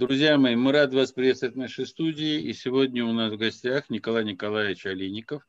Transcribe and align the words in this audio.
Друзья 0.00 0.38
мои, 0.38 0.56
мы 0.56 0.72
рады 0.72 0.96
вас 0.96 1.12
приветствовать 1.12 1.56
в 1.56 1.58
нашей 1.58 1.84
студии. 1.84 2.40
И 2.40 2.54
сегодня 2.54 3.04
у 3.04 3.12
нас 3.12 3.30
в 3.30 3.36
гостях 3.36 3.90
Николай 3.90 4.24
Николаевич 4.24 4.86
Олейников, 4.86 5.46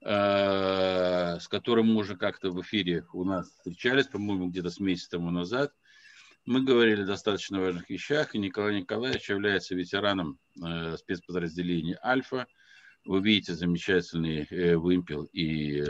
э, 0.00 1.38
с 1.38 1.46
которым 1.46 1.92
мы 1.92 2.00
уже 2.00 2.16
как-то 2.16 2.52
в 2.52 2.62
эфире 2.62 3.04
у 3.12 3.24
нас 3.24 3.48
встречались, 3.50 4.06
по-моему, 4.06 4.48
где-то 4.48 4.70
с 4.70 4.80
месяца 4.80 5.10
тому 5.10 5.30
назад. 5.30 5.74
Мы 6.46 6.64
говорили 6.64 7.02
о 7.02 7.06
достаточно 7.06 7.60
важных 7.60 7.90
вещах, 7.90 8.34
и 8.34 8.38
Николай 8.38 8.80
Николаевич 8.80 9.28
является 9.28 9.74
ветераном 9.74 10.38
э, 10.64 10.96
спецподразделения 10.96 12.00
«Альфа». 12.02 12.46
Вы 13.04 13.20
видите 13.20 13.52
замечательный 13.52 14.46
э, 14.50 14.74
вымпел 14.74 15.24
и 15.34 15.84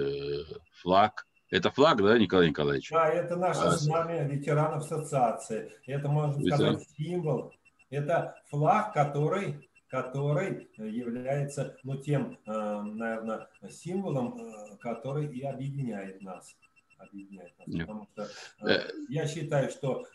флаг– 0.72 1.24
это 1.52 1.70
флаг, 1.70 1.98
да, 2.02 2.18
Николай 2.18 2.48
Николаевич? 2.48 2.88
Да, 2.90 3.10
это 3.10 3.36
наше 3.36 3.60
а, 3.60 3.70
знамя 3.72 4.26
ветеранов 4.26 4.84
ассоциации. 4.84 5.70
Это, 5.86 6.08
можно 6.08 6.40
Ветеран. 6.40 6.80
сказать, 6.80 6.88
символ. 6.96 7.52
Это 7.92 8.42
флаг, 8.46 8.94
который, 8.94 9.68
который 9.86 10.70
является 10.78 11.76
ну, 11.82 11.98
тем, 11.98 12.38
э, 12.46 12.80
наверное, 12.80 13.48
символом, 13.68 14.38
э, 14.38 14.76
который 14.78 15.26
и 15.26 15.42
объединяет 15.42 16.22
нас. 16.22 16.56
Объединяет 16.96 17.52
нас. 17.58 17.68
Потому 17.80 18.08
что 18.12 18.28
э, 18.66 18.88
я 19.10 19.26
считаю, 19.26 19.70
что 19.70 20.06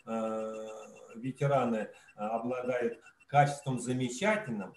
ветераны 1.16 1.90
обладают 2.16 3.00
качеством 3.28 3.80
замечательным, 3.80 4.74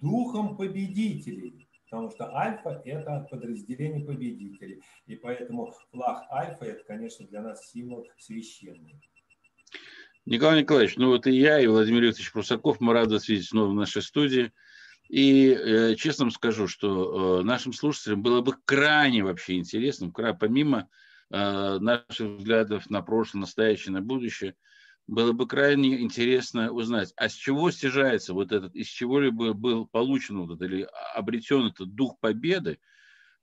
духом 0.00 0.56
победителей 0.58 1.66
потому 1.92 2.10
что 2.10 2.34
альфа– 2.34 2.80
это 2.86 3.28
подразделение 3.30 4.02
победителей. 4.02 4.82
И 5.04 5.14
поэтому 5.14 5.74
флаг 5.90 6.24
альфа– 6.30 6.64
это, 6.66 6.82
конечно, 6.84 7.26
для 7.26 7.42
нас 7.42 7.70
символ 7.70 8.08
священный. 8.16 8.98
Николай 10.24 10.60
Николаевич, 10.60 10.96
ну 10.96 11.08
вот 11.08 11.26
и 11.26 11.32
я, 11.32 11.60
и 11.60 11.66
Владимир 11.66 12.02
Викторович 12.02 12.32
Прусаков, 12.32 12.80
мы 12.80 12.92
рады 12.92 13.14
вас 13.14 13.28
видеть 13.28 13.48
снова 13.48 13.70
в 13.70 13.74
нашей 13.74 14.02
студии. 14.02 14.52
И 15.08 15.50
э, 15.50 15.94
честно 15.96 16.30
скажу, 16.30 16.68
что 16.68 17.40
э, 17.40 17.42
нашим 17.42 17.72
слушателям 17.72 18.22
было 18.22 18.40
бы 18.40 18.54
крайне 18.64 19.24
вообще 19.24 19.56
интересно, 19.56 20.10
помимо 20.10 20.88
э, 21.30 21.78
наших 21.80 22.38
взглядов 22.38 22.88
на 22.88 23.02
прошлое, 23.02 23.40
настоящее, 23.40 23.92
на 23.92 24.00
будущее– 24.00 24.54
было 25.06 25.32
бы 25.32 25.46
крайне 25.46 26.00
интересно 26.00 26.70
узнать, 26.70 27.12
а 27.16 27.28
с 27.28 27.32
чего 27.32 27.70
стяжается 27.70 28.34
вот 28.34 28.52
этот, 28.52 28.74
из 28.74 28.86
чего-либо 28.86 29.52
был 29.52 29.86
получен 29.86 30.40
вот 30.40 30.56
этот, 30.56 30.62
или 30.62 30.88
обретен 31.14 31.66
этот 31.66 31.94
дух 31.94 32.18
победы, 32.20 32.78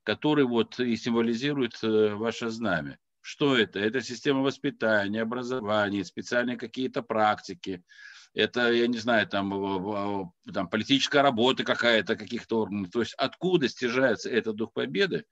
который 0.03 0.45
вот 0.45 0.79
и 0.79 0.95
символизирует 0.95 1.77
э, 1.83 2.15
ваше 2.15 2.49
знамя. 2.49 2.97
Что 3.31 3.55
это? 3.55 3.79
Это 3.79 4.01
система 4.01 4.39
воспитания, 4.39 5.21
образования, 5.21 6.03
специальные 6.03 6.57
какие-то 6.57 7.03
практики, 7.03 7.83
это, 8.33 8.71
я 8.71 8.87
не 8.87 8.97
знаю, 8.97 9.27
там, 9.27 10.33
там 10.51 10.67
политическая 10.67 11.21
работа 11.21 11.63
какая-то, 11.63 12.15
каких-то 12.15 12.61
органов. 12.61 12.89
То 12.89 13.01
есть 13.01 13.13
откуда 13.19 13.69
стяжается 13.69 14.31
этот 14.31 14.55
дух 14.55 14.73
победы? 14.73 15.25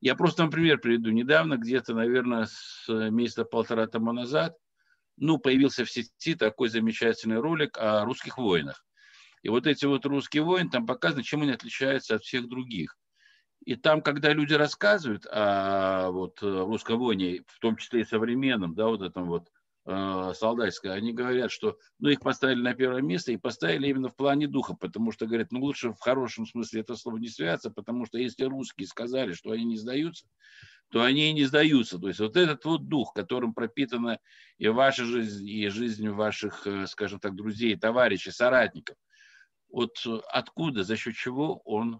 Я 0.00 0.14
просто, 0.14 0.44
например, 0.44 0.78
приведу. 0.78 1.10
Недавно, 1.10 1.58
где-то, 1.58 1.92
наверное, 1.92 2.46
с 2.46 2.88
месяца 2.88 3.44
полтора 3.44 3.86
тому 3.86 4.12
назад, 4.12 4.56
ну, 5.18 5.36
появился 5.36 5.84
в 5.84 5.90
сети 5.90 6.36
такой 6.36 6.70
замечательный 6.70 7.38
ролик 7.38 7.76
о 7.76 8.06
русских 8.06 8.38
воинах. 8.38 8.82
И 9.42 9.50
вот 9.50 9.66
эти 9.66 9.84
вот 9.84 10.06
русские 10.06 10.42
воины, 10.42 10.70
там 10.70 10.86
показано, 10.86 11.22
чем 11.22 11.42
они 11.42 11.50
отличаются 11.50 12.14
от 12.14 12.22
всех 12.22 12.48
других. 12.48 12.96
И 13.66 13.74
там, 13.74 14.00
когда 14.00 14.32
люди 14.32 14.54
рассказывают 14.54 15.26
о 15.28 16.10
вот, 16.12 16.40
русском 16.40 16.98
воине, 16.98 17.42
в 17.48 17.58
том 17.58 17.76
числе 17.76 18.02
и 18.02 18.04
современном, 18.04 18.76
да, 18.76 18.86
вот 18.86 19.02
этом 19.02 19.26
вот 19.26 19.50
э, 19.86 20.32
солдатское, 20.36 20.92
они 20.92 21.12
говорят, 21.12 21.50
что 21.50 21.76
ну, 21.98 22.08
их 22.08 22.20
поставили 22.20 22.62
на 22.62 22.74
первое 22.74 23.02
место 23.02 23.32
и 23.32 23.36
поставили 23.36 23.88
именно 23.88 24.08
в 24.08 24.14
плане 24.14 24.46
духа, 24.46 24.74
потому 24.74 25.10
что, 25.10 25.26
говорят, 25.26 25.50
ну 25.50 25.60
лучше 25.60 25.90
в 25.90 25.98
хорошем 25.98 26.46
смысле 26.46 26.82
это 26.82 26.94
слово 26.94 27.16
не 27.16 27.26
связаться, 27.26 27.72
потому 27.72 28.06
что 28.06 28.18
если 28.18 28.44
русские 28.44 28.86
сказали, 28.86 29.32
что 29.32 29.50
они 29.50 29.64
не 29.64 29.76
сдаются, 29.76 30.28
то 30.90 31.02
они 31.02 31.30
и 31.30 31.32
не 31.32 31.44
сдаются. 31.44 31.98
То 31.98 32.06
есть 32.06 32.20
вот 32.20 32.36
этот 32.36 32.64
вот 32.64 32.86
дух, 32.86 33.14
которым 33.14 33.52
пропитана 33.52 34.20
и 34.58 34.68
ваша 34.68 35.04
жизнь, 35.04 35.48
и 35.48 35.68
жизнь 35.70 36.08
ваших, 36.08 36.68
э, 36.68 36.86
скажем 36.86 37.18
так, 37.18 37.34
друзей, 37.34 37.74
товарищей, 37.74 38.30
соратников, 38.30 38.96
вот 39.68 39.96
откуда, 40.28 40.84
за 40.84 40.96
счет 40.96 41.16
чего 41.16 41.60
он, 41.64 41.96
э, 41.96 41.98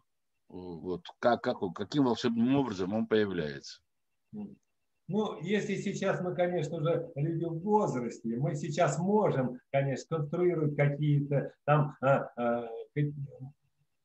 вот 0.48 1.02
как, 1.18 1.42
как, 1.42 1.58
каким 1.74 2.04
волшебным 2.04 2.56
образом 2.56 2.92
он 2.92 3.06
появляется? 3.06 3.80
Ну, 5.08 5.40
если 5.40 5.76
сейчас 5.76 6.20
мы, 6.20 6.34
конечно 6.34 6.80
же, 6.80 7.12
люди 7.14 7.44
в 7.44 7.60
возрасте, 7.60 8.36
мы 8.38 8.56
сейчас 8.56 8.98
можем, 8.98 9.60
конечно, 9.70 10.18
конструировать 10.18 10.74
какие-то 10.74 11.52
там 11.64 11.96
а, 12.00 12.28
а, 12.36 12.68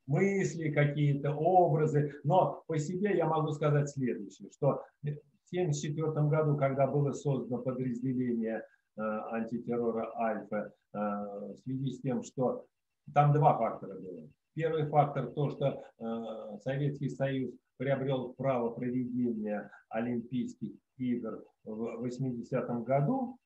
мысли, 0.06 0.72
какие-то 0.72 1.34
образы. 1.34 2.14
Но 2.24 2.64
по 2.68 2.78
себе 2.78 3.18
я 3.18 3.26
могу 3.26 3.52
сказать 3.52 3.90
следующее, 3.90 4.50
что 4.52 4.84
в 5.02 5.08
1974 5.08 6.28
году, 6.28 6.56
когда 6.58 6.88
было 6.88 7.14
создано 7.14 7.62
подразделение 7.62 8.64
э, 8.98 9.02
антитеррора 9.02 10.12
«Альфа», 10.18 10.72
э, 10.94 10.98
в 10.98 11.58
связи 11.64 11.92
с 11.94 12.02
тем, 12.02 12.24
что 12.24 12.66
там 13.14 13.34
два 13.34 13.58
фактора 13.58 14.00
было. 14.00 14.30
Первый 14.54 14.86
фактор– 14.88 15.28
то, 15.36 15.50
что 15.50 15.84
э, 16.00 16.58
Советский 16.64 17.10
Союз 17.10 17.52
приобрел 17.78 18.34
право 18.34 18.70
проведения 18.72 19.72
Олимпийских 19.90 20.74
игр 20.98 21.44
в 21.64 22.06
80-м 22.06 22.84
году, 22.84 23.38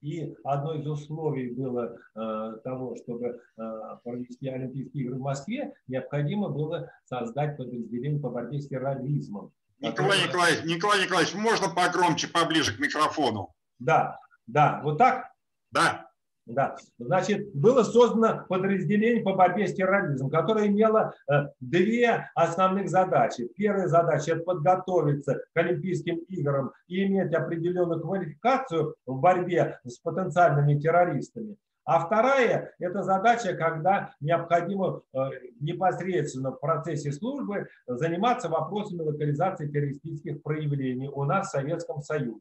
и 0.00 0.34
одно 0.44 0.74
из 0.74 0.86
условий 0.86 1.50
было 1.50 1.96
э, 2.14 2.58
того, 2.62 2.96
чтобы 2.96 3.40
э, 3.56 3.62
провести 4.02 4.48
Олимпийские 4.48 5.04
игры 5.04 5.16
в 5.16 5.20
Москве, 5.20 5.74
необходимо 5.86 6.48
было 6.48 6.90
создать 7.04 7.56
подразделение 7.56 8.20
по 8.20 8.30
борьбе 8.30 8.60
с 8.60 8.68
терроризмом. 8.68 9.52
Николай 9.80 10.18
которое... 10.18 10.28
Николаевич, 10.28 10.64
Николай 10.64 11.04
Николаевич, 11.04 11.34
можно 11.34 11.68
погромче, 11.74 12.28
поближе 12.28 12.76
к 12.76 12.80
микрофону? 12.80 13.54
Да, 13.78 14.18
да, 14.46 14.80
вот 14.82 14.98
так? 14.98 15.30
Да. 15.70 16.03
Да. 16.46 16.76
Значит, 16.98 17.54
было 17.54 17.82
создано 17.82 18.44
подразделение 18.48 19.22
по 19.22 19.32
борьбе 19.32 19.66
с 19.66 19.74
терроризмом, 19.74 20.30
которое 20.30 20.66
имело 20.66 21.14
э, 21.30 21.46
две 21.60 22.30
основных 22.34 22.90
задачи. 22.90 23.48
Первая 23.56 23.88
задача– 23.88 24.32
это 24.34 24.42
подготовиться 24.42 25.40
к 25.54 25.56
Олимпийским 25.56 26.18
играм 26.28 26.72
и 26.86 27.04
иметь 27.04 27.32
определенную 27.32 28.00
квалификацию 28.00 28.94
в 29.06 29.20
борьбе 29.20 29.80
с 29.84 29.98
потенциальными 30.00 30.78
террористами. 30.78 31.56
А 31.86 32.04
вторая– 32.06 32.74
это 32.78 33.02
задача, 33.02 33.54
когда 33.54 34.14
необходимо 34.20 35.02
э, 35.12 35.18
непосредственно 35.60 36.52
в 36.52 36.60
процессе 36.60 37.10
службы 37.10 37.68
заниматься 37.86 38.50
вопросами 38.50 39.00
локализации 39.00 39.68
террористических 39.68 40.42
проявлений 40.42 41.08
у 41.08 41.24
нас 41.24 41.48
в 41.48 41.52
Советском 41.52 42.02
Союзе. 42.02 42.40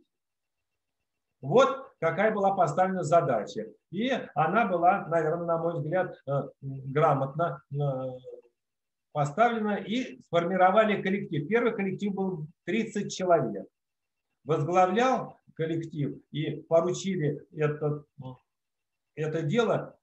Вот 1.44 1.92
какая 2.00 2.34
была 2.34 2.56
поставлена 2.56 3.04
задача. 3.04 3.68
И 3.92 4.10
она 4.34 4.66
была, 4.66 5.06
наверное, 5.08 5.46
на 5.46 5.58
мой 5.58 5.74
взгляд, 5.74 6.16
э, 6.26 6.32
грамотно 6.62 7.62
э, 7.70 7.76
поставлена 9.12 9.76
и 9.76 10.22
сформировали 10.22 11.02
коллектив. 11.02 11.46
Первый 11.50 11.76
коллектив 11.76 12.14
был 12.14 12.48
30 12.64 13.14
человек. 13.14 13.68
Возглавлял 14.46 15.38
коллектив 15.54 16.18
и 16.32 16.62
поручили 16.62 17.46
это, 17.52 18.06
это 19.16 19.42
дело 19.42 20.00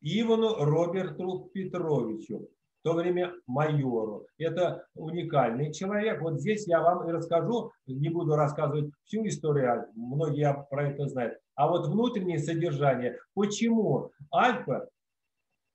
Ивану 0.00 0.56
Роберту 0.56 1.50
Петровичу 1.54 2.50
то 2.84 2.92
время 2.92 3.34
майору. 3.46 4.26
Это 4.38 4.86
уникальный 4.94 5.72
человек. 5.72 6.20
Вот 6.20 6.40
здесь 6.40 6.68
я 6.68 6.82
вам 6.82 7.08
и 7.08 7.12
расскажу, 7.12 7.72
не 7.86 8.10
буду 8.10 8.36
рассказывать 8.36 8.92
всю 9.04 9.26
историю, 9.26 9.72
а 9.72 9.86
многие 9.94 10.54
про 10.68 10.90
это 10.90 11.08
знают. 11.08 11.38
А 11.54 11.66
вот 11.66 11.88
внутреннее 11.88 12.38
содержание, 12.38 13.18
почему 13.32 14.10
Альфа, 14.32 14.86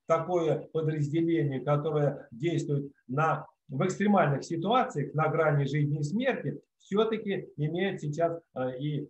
такое 0.07 0.67
подразделение, 0.71 1.61
которое 1.61 2.27
действует 2.31 2.91
на, 3.07 3.47
в 3.67 3.83
экстремальных 3.83 4.43
ситуациях, 4.43 5.13
на 5.15 5.29
грани 5.29 5.65
жизни 5.65 5.99
и 5.99 6.03
смерти, 6.03 6.61
все-таки 6.77 7.49
имеет 7.57 8.01
сейчас 8.01 8.39
э, 8.55 8.77
и 8.79 9.01
э, 9.01 9.09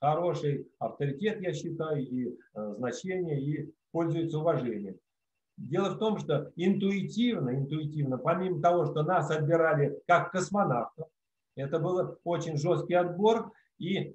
хороший 0.00 0.68
авторитет, 0.80 1.40
я 1.40 1.52
считаю, 1.52 2.04
и 2.04 2.26
э, 2.28 2.74
значение, 2.78 3.40
и 3.40 3.72
пользуется 3.92 4.38
уважением. 4.38 4.96
Дело 5.56 5.90
в 5.90 5.98
том, 5.98 6.18
что 6.18 6.52
интуитивно, 6.56 7.56
интуитивно, 7.56 8.18
помимо 8.18 8.60
того, 8.60 8.86
что 8.86 9.02
нас 9.02 9.30
отбирали 9.30 9.98
как 10.06 10.30
космонавтов, 10.30 11.08
это 11.56 11.78
был 11.78 12.18
очень 12.24 12.58
жесткий 12.58 12.94
отбор, 12.94 13.50
и 13.78 14.14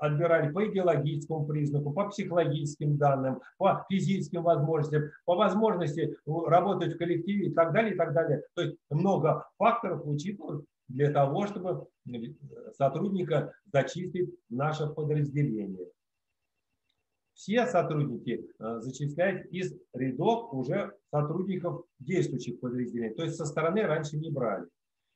отбирали 0.00 0.52
по 0.52 0.66
идеологическому 0.68 1.46
признаку, 1.46 1.92
по 1.92 2.08
психологическим 2.08 2.96
данным, 2.96 3.40
по 3.58 3.84
физическим 3.88 4.42
возможностям, 4.42 5.10
по 5.24 5.36
возможности 5.36 6.16
работать 6.26 6.94
в 6.94 6.98
коллективе 6.98 7.48
и 7.48 7.54
так 7.54 7.72
далее, 7.72 7.94
и 7.94 7.96
так 7.96 8.12
далее. 8.12 8.42
То 8.54 8.62
есть 8.62 8.76
много 8.90 9.46
факторов 9.58 10.02
учитывают 10.04 10.64
для 10.88 11.12
того, 11.12 11.46
чтобы 11.46 11.86
сотрудника 12.76 13.52
зачислить 13.72 14.34
в 14.48 14.54
наше 14.54 14.88
подразделение. 14.88 15.86
Все 17.40 17.66
сотрудники 17.66 18.46
э, 18.58 18.80
зачислялись 18.80 19.46
из 19.50 19.72
рядов 19.94 20.52
уже 20.52 20.92
сотрудников 21.10 21.84
действующих 21.98 22.60
подразделений. 22.60 23.14
То 23.14 23.22
есть 23.22 23.36
со 23.36 23.46
стороны 23.46 23.80
раньше 23.80 24.18
не 24.18 24.30
брали. 24.30 24.66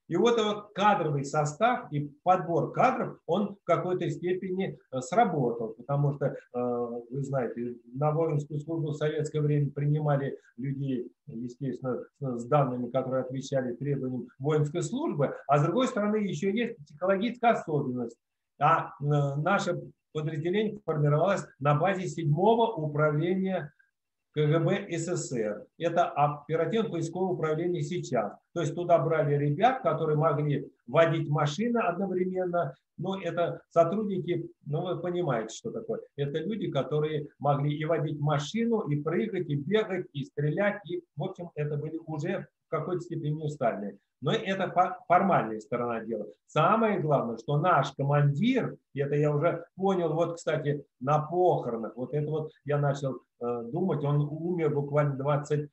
И 0.08 0.16
вот 0.16 0.38
этот 0.38 0.72
кадровый 0.72 1.26
состав 1.26 1.92
и 1.92 2.10
подбор 2.22 2.72
кадров, 2.72 3.18
он 3.26 3.56
в 3.56 3.64
какой-то 3.64 4.08
степени 4.08 4.78
э, 4.90 5.00
сработал, 5.02 5.74
потому 5.74 6.14
что, 6.14 6.28
э, 6.28 6.34
вы 6.54 7.22
знаете, 7.22 7.76
на 7.92 8.10
воинскую 8.10 8.58
службу 8.58 8.92
в 8.92 8.96
советское 8.96 9.42
время 9.42 9.70
принимали 9.70 10.38
людей, 10.56 11.12
естественно, 11.26 12.06
с 12.20 12.46
данными, 12.46 12.90
которые 12.90 13.24
отвечали 13.24 13.74
требованиям 13.74 14.28
воинской 14.38 14.82
службы, 14.82 15.34
а 15.46 15.58
с 15.58 15.62
другой 15.62 15.88
стороны 15.88 16.16
еще 16.16 16.50
есть 16.56 16.78
психологическая 16.86 17.50
особенность. 17.50 18.16
А 18.58 18.92
наше 19.00 19.82
подразделение 20.14 20.80
формировалось 20.86 21.44
на 21.58 21.74
базе 21.74 22.06
седьмого 22.06 22.72
управления 22.72 23.72
КГБ 24.34 24.88
СССР. 24.96 25.66
Это 25.78 26.08
оперативно-поисковое 26.08 27.34
управление 27.34 27.82
сейчас. 27.82 28.32
То 28.52 28.62
есть 28.62 28.74
туда 28.74 28.98
брали 28.98 29.34
ребят, 29.36 29.82
которые 29.82 30.16
могли 30.16 30.70
водить 30.86 31.28
машины 31.28 31.78
одновременно. 31.78 32.74
Но 32.96 33.20
это 33.20 33.60
сотрудники, 33.70 34.48
ну 34.66 34.82
вы 34.82 35.00
понимаете, 35.00 35.54
что 35.54 35.70
такое. 35.72 36.00
Это 36.16 36.38
люди, 36.38 36.70
которые 36.70 37.26
могли 37.40 37.76
и 37.76 37.84
водить 37.84 38.20
машину, 38.20 38.82
и 38.82 39.02
прыгать, 39.02 39.48
и 39.48 39.56
бегать, 39.56 40.06
и 40.12 40.24
стрелять. 40.24 40.80
И, 40.88 41.02
в 41.16 41.24
общем, 41.24 41.50
это 41.56 41.76
были 41.76 41.98
уже 42.06 42.46
в 42.66 42.70
какой-то 42.70 43.00
степени 43.00 43.42
устальные. 43.42 43.98
Но 44.24 44.32
это 44.32 44.72
формальная 45.06 45.60
сторона 45.60 46.00
дела. 46.00 46.26
Самое 46.46 46.98
главное, 46.98 47.36
что 47.36 47.58
наш 47.58 47.92
командир, 47.92 48.74
это 48.94 49.14
я 49.16 49.30
уже 49.30 49.66
понял, 49.76 50.14
вот, 50.14 50.36
кстати, 50.36 50.82
на 50.98 51.18
похоронах, 51.18 51.94
вот 51.94 52.14
это 52.14 52.30
вот 52.30 52.50
я 52.64 52.78
начал 52.78 53.16
э, 53.16 53.62
думать, 53.70 54.02
он 54.02 54.22
умер 54.22 54.74
буквально 54.74 55.16
20, 55.16 55.68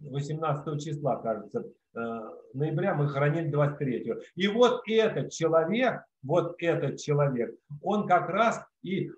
18 0.00 0.82
числа, 0.82 1.16
кажется, 1.16 1.66
э, 1.94 2.20
ноября, 2.54 2.94
мы 2.94 3.08
хоронили 3.08 3.50
23. 3.50 4.14
И 4.36 4.48
вот 4.48 4.80
этот 4.88 5.30
человек, 5.30 6.02
вот 6.22 6.54
этот 6.60 6.98
человек, 6.98 7.54
он 7.82 8.06
как 8.06 8.30
раз 8.30 8.64
и 8.82 9.10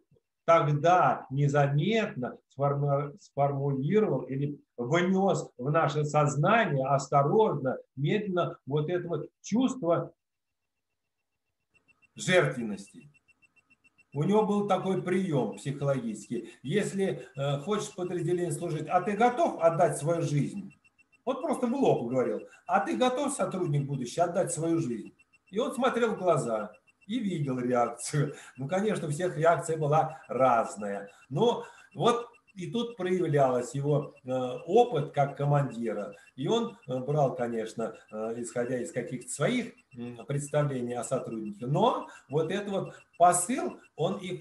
тогда 0.47 1.27
незаметно 1.29 2.39
сформулировал 3.19 4.23
или 4.23 4.59
внес 4.79 5.51
в 5.59 5.71
наше 5.71 6.05
сознание 6.05 6.87
осторожно, 6.87 7.77
медленно 7.97 8.57
вот 8.65 8.89
это 8.89 9.07
вот 9.09 9.29
чувство 9.43 10.15
жертвенности. 12.15 13.11
У 14.15 14.23
него 14.23 14.47
был 14.47 14.67
такой 14.67 15.03
прием 15.03 15.57
психологический. 15.57 16.55
Если 16.63 17.29
э, 17.37 17.59
хочешь 17.59 17.95
подразделение 17.95 18.53
служить, 18.53 18.87
а 18.89 19.03
ты 19.03 19.13
готов 19.13 19.61
отдать 19.61 19.99
свою 19.99 20.23
жизнь? 20.23 20.73
Вот 21.27 21.43
просто 21.43 21.67
в 21.67 21.75
лоб 21.75 22.09
говорил. 22.09 22.41
А 22.67 22.81
ты 22.81 22.97
готов, 22.97 23.35
сотрудник 23.35 23.85
будущий, 23.85 24.21
отдать 24.21 24.53
свою 24.53 24.79
жизнь? 24.79 25.13
И 25.51 25.59
он 25.59 25.75
смотрел 25.75 26.15
в 26.15 26.19
глаза 26.19 26.73
и 27.07 27.19
видел 27.19 27.59
реакцию. 27.59 28.35
Ну, 28.57 28.69
конечно, 28.69 29.09
у 29.09 29.11
всех 29.11 29.37
реакция 29.37 29.77
была 29.77 30.23
разная. 30.29 31.11
Но 31.29 31.65
вот 31.95 32.29
и 32.57 32.71
тут 32.71 32.97
проявлялась 32.97 33.75
его 33.75 34.15
э, 34.25 34.31
опыт 34.67 35.13
как 35.13 35.37
командира. 35.37 36.15
И 36.37 36.49
он 36.49 36.79
э, 36.87 36.99
брал, 36.99 37.37
конечно, 37.37 37.95
э, 38.11 38.35
исходя 38.39 38.81
из 38.81 38.93
каких-то 38.93 39.31
своих 39.31 39.75
представлений 40.27 40.95
о 40.95 41.05
сотруднике. 41.05 41.67
Но 41.67 42.09
вот 42.31 42.51
этот 42.51 42.69
вот 42.69 42.95
посыл 43.19 43.79
он 43.95 44.19
и 44.19 44.41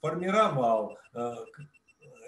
формировал 0.00 0.98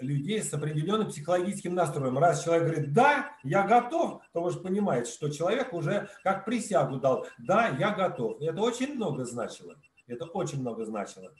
людей 0.01 0.41
с 0.41 0.53
определенным 0.53 1.07
психологическим 1.07 1.73
настроем. 1.73 2.17
Раз 2.17 2.43
человек 2.43 2.63
говорит 2.67 2.93
«да, 2.93 3.31
я 3.43 3.63
готов», 3.63 4.21
то 4.33 4.41
вы 4.41 4.51
же 4.51 4.59
понимаете, 4.59 5.11
что 5.11 5.29
человек 5.29 5.73
уже 5.73 6.09
как 6.23 6.45
присягу 6.45 6.97
дал 6.97 7.27
«да, 7.37 7.69
я 7.69 7.91
готов». 7.91 8.41
Это 8.41 8.61
очень 8.61 8.95
много 8.95 9.25
значило. 9.25 9.75
Это 10.07 10.25
очень 10.25 10.61
много 10.61 10.85
значило. 10.85 11.31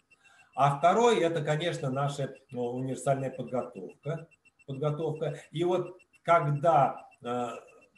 А 0.56 0.78
второй– 0.78 1.19
это, 1.22 1.44
конечно, 1.44 1.90
наша 1.90 2.34
ну, 2.52 2.63
универсальная 2.72 3.30
подготовка. 3.30 4.28
подготовка. 4.66 5.40
И 5.51 5.63
вот 5.66 5.98
когда 6.24 7.08
э, 7.22 7.48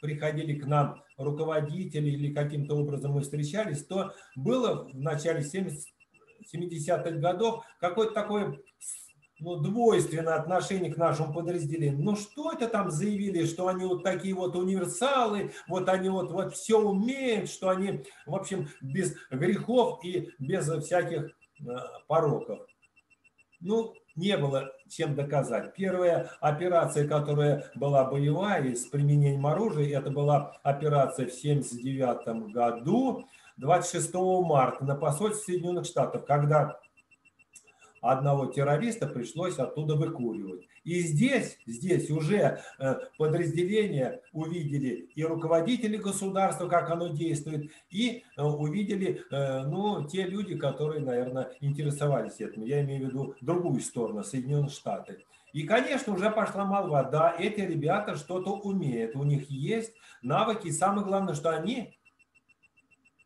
приходили 0.02 0.60
к 0.60 0.66
нам 0.66 1.04
руководители 1.18 2.10
или 2.10 2.34
каким-то 2.34 2.76
образом 2.76 3.14
мы 3.14 3.22
встречались, 3.22 3.86
то 3.86 4.14
было 4.36 4.90
в 4.90 5.00
начале 5.00 5.42
70-х 5.42 7.12
годов 7.12 7.64
какое-то 7.80 8.14
такое 8.14 8.60
ну, 9.40 9.56
двойственное 9.58 10.36
отношение 10.36 10.92
к 10.92 10.98
нашему 10.98 11.34
подразделению. 11.34 12.00
Ну 12.00 12.16
что 12.16 12.52
это 12.52 12.68
там 12.68 12.90
заявили, 12.90 13.46
что 13.46 13.68
они 13.68 13.86
вот 13.86 14.04
такие 14.04 14.34
вот 14.34 14.56
универсалы, 14.56 15.52
вот 15.68 15.90
они 15.90 16.10
вот, 16.10 16.32
вот 16.32 16.56
все 16.56 16.80
умеют, 16.80 17.50
что 17.50 17.70
они, 17.70 18.04
в 18.26 18.36
общем, 18.36 18.68
без 18.82 19.16
грехов 19.30 20.04
и 20.04 20.32
без 20.40 20.68
всяких 20.84 21.32
э, 21.60 21.66
пороков. 22.08 22.60
Ну, 23.60 23.94
не 24.16 24.36
было 24.38 24.72
чем 24.90 25.16
доказать. 25.16 25.74
Первая 25.76 26.32
операция, 26.42 27.08
которая 27.08 27.72
была 27.76 28.04
боевая 28.06 28.76
с 28.76 28.86
применением 28.86 29.46
оружия, 29.46 30.00
это 30.00 30.10
была 30.10 30.58
операция 30.64 31.28
в 31.28 31.38
1979 31.38 32.52
году, 32.52 33.26
26 33.58 34.14
марта 34.14 34.86
на 34.86 34.96
посольстве 34.96 35.56
Соединенных 35.56 35.86
Штатов, 35.86 36.26
когда 36.26 36.80
одного 38.02 38.48
террориста 38.48 39.08
пришлось 39.08 39.58
оттуда 39.60 39.96
выкуривать. 39.96 40.68
И 40.84 41.00
здесь, 41.02 41.58
здесь 41.66 42.10
уже 42.10 42.62
э, 42.80 42.96
подразделения 43.18 44.22
увидели 44.32 45.10
и 45.16 45.24
руководители 45.24 45.98
государства, 45.98 46.68
как 46.68 46.90
оно 46.90 47.10
действует, 47.10 47.72
и 47.90 48.24
э, 48.38 48.42
увидели 48.42 49.24
э, 49.30 49.64
ну, 49.66 50.08
те 50.08 50.24
люди, 50.24 50.58
которые, 50.58 51.02
наверное, 51.02 51.52
интересовались 51.60 52.40
этим. 52.40 52.64
Я 52.64 52.82
имею 52.84 53.06
в 53.06 53.10
виду 53.10 53.36
другую 53.42 53.82
сторону, 53.82 54.24
Соединенные 54.24 54.70
Штаты. 54.70 55.26
И, 55.54 55.64
конечно, 55.64 56.14
уже 56.14 56.30
пошла 56.30 56.66
молва, 56.66 57.04
да, 57.04 57.36
эти 57.38 57.62
ребята 57.62 58.16
что-то 58.16 58.52
умеют, 58.52 59.16
у 59.16 59.24
них 59.24 59.50
есть 59.50 59.94
навыки, 60.22 60.68
и 60.68 60.72
самое 60.72 61.06
главное, 61.06 61.34
что 61.34 61.50
они 61.50 61.98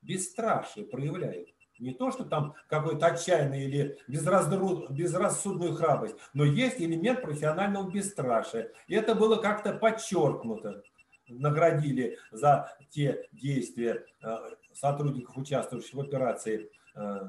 бесстрашие 0.02 0.86
проявляют. 0.86 1.51
Не 1.82 1.94
то, 1.94 2.12
что 2.12 2.24
там 2.24 2.54
какой-то 2.68 3.08
отчаянный 3.08 3.64
или 3.64 3.98
безрассудную 4.08 5.74
храбрость, 5.74 6.16
но 6.32 6.44
есть 6.44 6.80
элемент 6.80 7.24
профессионального 7.24 7.90
бесстрашия. 7.90 8.72
И 8.86 8.94
это 8.94 9.16
было 9.16 9.38
как-то 9.38 9.74
подчеркнуто. 9.74 10.84
Наградили 11.28 12.20
за 12.32 12.72
те 12.92 13.28
действия 13.32 14.06
э, 14.22 14.38
сотрудников, 14.74 15.36
участвующих 15.36 15.96
в 15.96 16.02
операции, 16.02 16.70
э, 16.94 17.20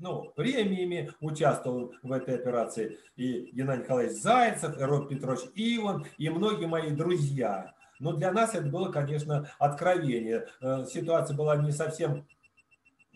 ну, 0.00 0.30
премиями 0.36 1.10
участвовал 1.20 1.94
в 2.02 2.12
этой 2.12 2.34
операции 2.34 2.98
и 3.16 3.50
Геннадий 3.52 3.84
Николаевич 3.84 4.18
Зайцев, 4.18 4.78
и 4.78 4.82
Род 4.82 5.08
Петрович 5.08 5.40
Иван, 5.54 6.04
и 6.18 6.28
многие 6.28 6.66
мои 6.66 6.90
друзья. 6.90 7.74
Но 8.00 8.12
для 8.12 8.32
нас 8.32 8.54
это 8.54 8.66
было, 8.66 8.92
конечно, 8.92 9.50
откровение. 9.58 10.46
Э, 10.60 10.84
ситуация 10.84 11.34
была 11.34 11.56
не 11.56 11.72
совсем 11.72 12.26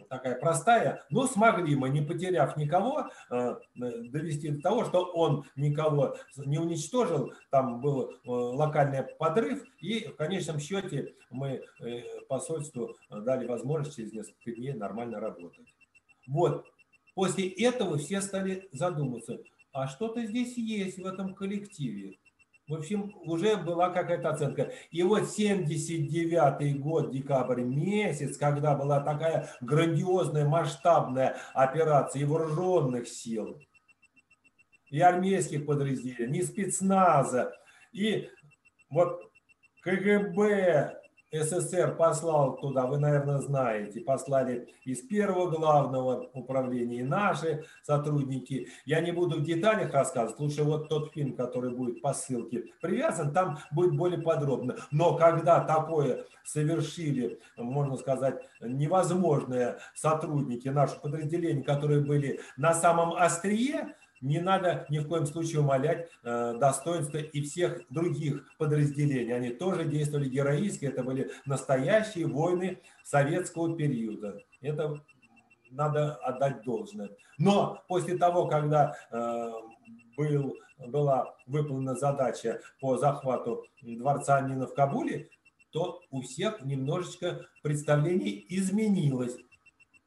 такая 0.09 0.39
простая, 0.39 1.05
но 1.11 1.27
смогли 1.27 1.77
мы, 1.77 1.89
не 1.89 2.03
потеряв 2.03 2.57
никого, 2.57 3.11
э, 3.31 3.57
довести 3.75 4.51
до 4.51 4.63
того, 4.63 4.85
что 4.85 5.05
он 5.05 5.45
никого 5.57 6.17
не 6.37 6.59
уничтожил, 6.59 7.33
там 7.51 7.81
был 7.81 8.11
э, 8.11 8.17
локальный 8.25 9.03
подрыв, 9.03 9.65
и 9.81 10.09
в 10.09 10.17
конечном 10.17 10.59
счете 10.59 11.15
мы 11.31 11.63
э, 11.81 12.03
посольству 12.29 12.97
дали 13.11 13.47
возможность 13.47 13.97
через 13.97 14.13
несколько 14.13 14.53
дней 14.53 14.73
нормально 14.73 15.21
работать. 15.21 15.67
Вот, 16.27 16.67
после 17.15 17.49
этого 17.49 17.99
все 17.99 18.21
стали 18.21 18.69
задумываться, 18.73 19.39
а 19.73 19.89
что-то 19.89 20.25
здесь 20.25 20.57
есть 20.57 20.99
в 20.99 21.07
этом 21.07 21.35
коллективе. 21.35 22.19
В 22.69 22.75
общем, 22.75 23.12
уже 23.25 23.57
была 23.57 23.90
какая-то 23.90 24.31
оценка. 24.31 24.73
И 24.90 25.02
вот 25.02 25.28
79 25.28 26.81
год, 26.81 27.11
декабрь 27.11 27.62
месяц, 27.62 28.37
когда 28.37 28.75
была 28.76 29.00
такая 29.00 29.49
грандиозная, 29.61 30.47
масштабная 30.47 31.37
операция 31.54 32.23
и 32.23 32.25
вооруженных 32.25 33.09
сил, 33.09 33.61
и 34.90 35.00
армейских 35.00 35.66
подразделений, 35.66 36.40
и 36.40 36.45
спецназа, 36.45 37.52
и 37.92 38.31
вот 38.90 39.21
КГБ, 39.83 41.01
СССР 41.33 41.97
послал 41.97 42.59
туда, 42.59 42.87
вы, 42.87 42.99
наверное, 42.99 43.39
знаете, 43.39 44.01
послали 44.01 44.69
из 44.85 45.01
первого 45.01 45.49
главного 45.49 46.29
управления 46.35 46.99
и 46.99 47.03
наши 47.03 47.65
сотрудники. 47.83 48.69
Я 48.85 49.01
не 49.01 49.12
буду 49.12 49.39
в 49.39 49.43
деталях 49.43 49.95
рассказывать, 49.95 50.39
лучше 50.39 50.62
вот 50.62 50.91
тот 50.91 51.12
фильм, 51.12 51.35
который 51.35 51.71
будет 51.71 52.03
по 52.03 52.12
ссылке 52.12 52.65
привязан, 52.83 53.33
там 53.33 53.59
будет 53.71 53.97
более 53.97 54.21
подробно. 54.21 54.77
Но 54.91 55.17
когда 55.17 55.61
такое 55.61 56.27
совершили, 56.45 57.41
можно 57.57 57.97
сказать, 57.97 58.43
невозможные 58.61 59.79
сотрудники 59.95 60.69
наших 60.69 61.01
подразделений, 61.01 61.62
которые 61.62 62.01
были 62.01 62.41
на 62.59 62.75
самом 62.75 63.15
острие, 63.15 63.95
не 64.23 64.41
надо 64.41 64.87
ни 64.88 65.00
в 65.00 65.09
коем 65.09 65.26
случае 65.26 65.61
умалять 65.61 66.09
э, 66.23 66.55
достоинства 66.59 67.19
и 67.19 67.43
всех 67.43 67.83
других 67.91 68.47
подразделений. 68.57 69.35
Они 69.35 69.50
тоже 69.50 69.85
действовали 69.85 70.29
героически, 70.29 70.87
это 70.87 71.02
были 71.02 71.31
настоящие 71.45 72.26
войны 72.26 72.81
советского 73.02 73.76
периода. 73.76 74.41
Это 74.61 75.02
надо 75.71 76.14
отдать 76.17 76.62
должное. 76.62 77.11
Но 77.37 77.83
после 77.88 78.17
того, 78.17 78.47
когда 78.47 78.97
э, 79.11 79.50
был, 80.17 80.57
была 80.79 81.35
выполнена 81.47 81.97
задача 81.97 82.61
по 82.81 82.97
захвату 82.97 83.64
дворца 83.83 84.37
Амина 84.37 84.69
в 84.69 84.75
Кабуле, 84.75 85.31
то 85.73 86.00
у 86.11 86.23
всех 86.23 86.62
немножечко 86.62 87.47
представление 87.62 88.45
изменилось. 88.55 89.37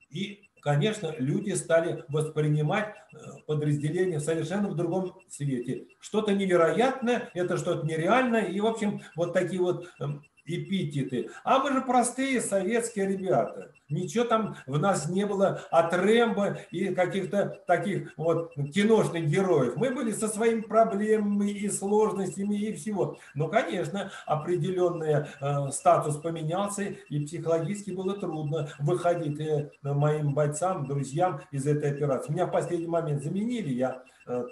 И 0.10 0.48
конечно, 0.66 1.14
люди 1.20 1.52
стали 1.52 2.04
воспринимать 2.08 2.96
э, 3.14 3.18
подразделение 3.46 4.20
совершенно 4.20 4.68
в 4.68 4.76
другом 4.76 5.14
свете. 5.30 5.86
Что-то 6.00 6.34
невероятное, 6.34 7.30
это 7.36 7.56
что-то 7.58 7.86
нереальное, 7.86 8.46
и, 8.46 8.60
в 8.60 8.66
общем, 8.66 9.02
вот 9.16 9.32
такие 9.32 9.62
вот 9.62 9.88
эм, 10.00 10.24
эпитеты. 10.46 11.30
А 11.44 11.60
мы 11.60 11.74
же 11.74 11.82
простые 11.82 12.42
советские 12.42 13.08
ребята. 13.08 13.72
Ничего 13.88 14.26
там 14.26 14.56
в 14.66 14.80
нас 14.80 15.08
не 15.10 15.26
было 15.28 15.62
от 15.70 15.94
Рэмбо 15.94 16.58
и 16.72 16.94
каких-то 16.96 17.62
таких 17.68 18.18
вот 18.18 18.54
киношных 18.74 19.28
героев. 19.28 19.76
Мы 19.76 19.92
были 19.92 20.12
со 20.12 20.28
своими 20.28 20.62
проблемами 20.62 21.52
и 21.52 21.70
сложностями 21.70 22.56
и 22.56 22.74
всего. 22.74 23.20
Но, 23.36 23.48
конечно, 23.48 24.12
определенный 24.26 25.26
э, 25.40 25.72
статус 25.72 26.18
поменялся, 26.18 26.84
и 26.84 27.26
психологически 27.26 27.92
было 27.92 28.16
трудно 28.16 28.70
выходить 28.80 29.40
э, 29.40 29.70
моим 29.84 30.34
бойцам, 30.34 30.88
друзьям 30.88 31.42
из 31.52 31.68
этой 31.68 31.92
операции. 31.92 32.32
Меня 32.32 32.48
в 32.48 32.52
последний 32.52 32.88
момент 32.88 33.24
заменили, 33.24 33.70
я 33.70 34.04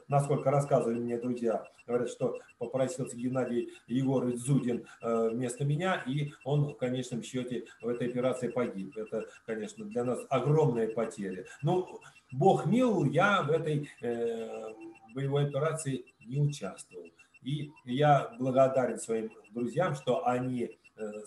насколько 0.07 0.51
рассказывали 0.51 0.99
мне 0.99 1.17
друзья, 1.17 1.67
говорят, 1.87 2.09
что 2.09 2.39
попросился 2.57 3.15
Геннадий 3.15 3.69
Егорович 3.87 4.39
Зудин 4.39 4.85
э, 5.01 5.29
вместо 5.29 5.65
меня, 5.65 6.03
и 6.05 6.31
он 6.43 6.69
в 6.69 6.75
конечном 6.75 7.23
счете 7.23 7.65
в 7.81 7.87
этой 7.87 8.07
операции 8.07 8.47
погиб. 8.47 8.97
Это, 8.97 9.25
конечно, 9.45 9.85
для 9.85 10.03
нас 10.03 10.19
огромная 10.29 10.87
потеря. 10.87 11.45
Ну, 11.61 11.99
Бог 12.31 12.65
мил, 12.65 13.03
я 13.05 13.43
в 13.43 13.51
этой 13.51 13.89
э, 14.01 14.73
боевой 15.13 15.47
операции 15.47 16.05
не 16.25 16.39
участвовал. 16.39 17.07
И 17.41 17.71
я 17.85 18.33
благодарен 18.39 18.99
своим 18.99 19.31
друзьям, 19.51 19.95
что 19.95 20.25
они 20.25 20.77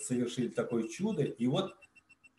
совершили 0.01 0.49
такое 0.49 0.89
чудо. 0.89 1.23
И 1.23 1.47
вот 1.47 1.77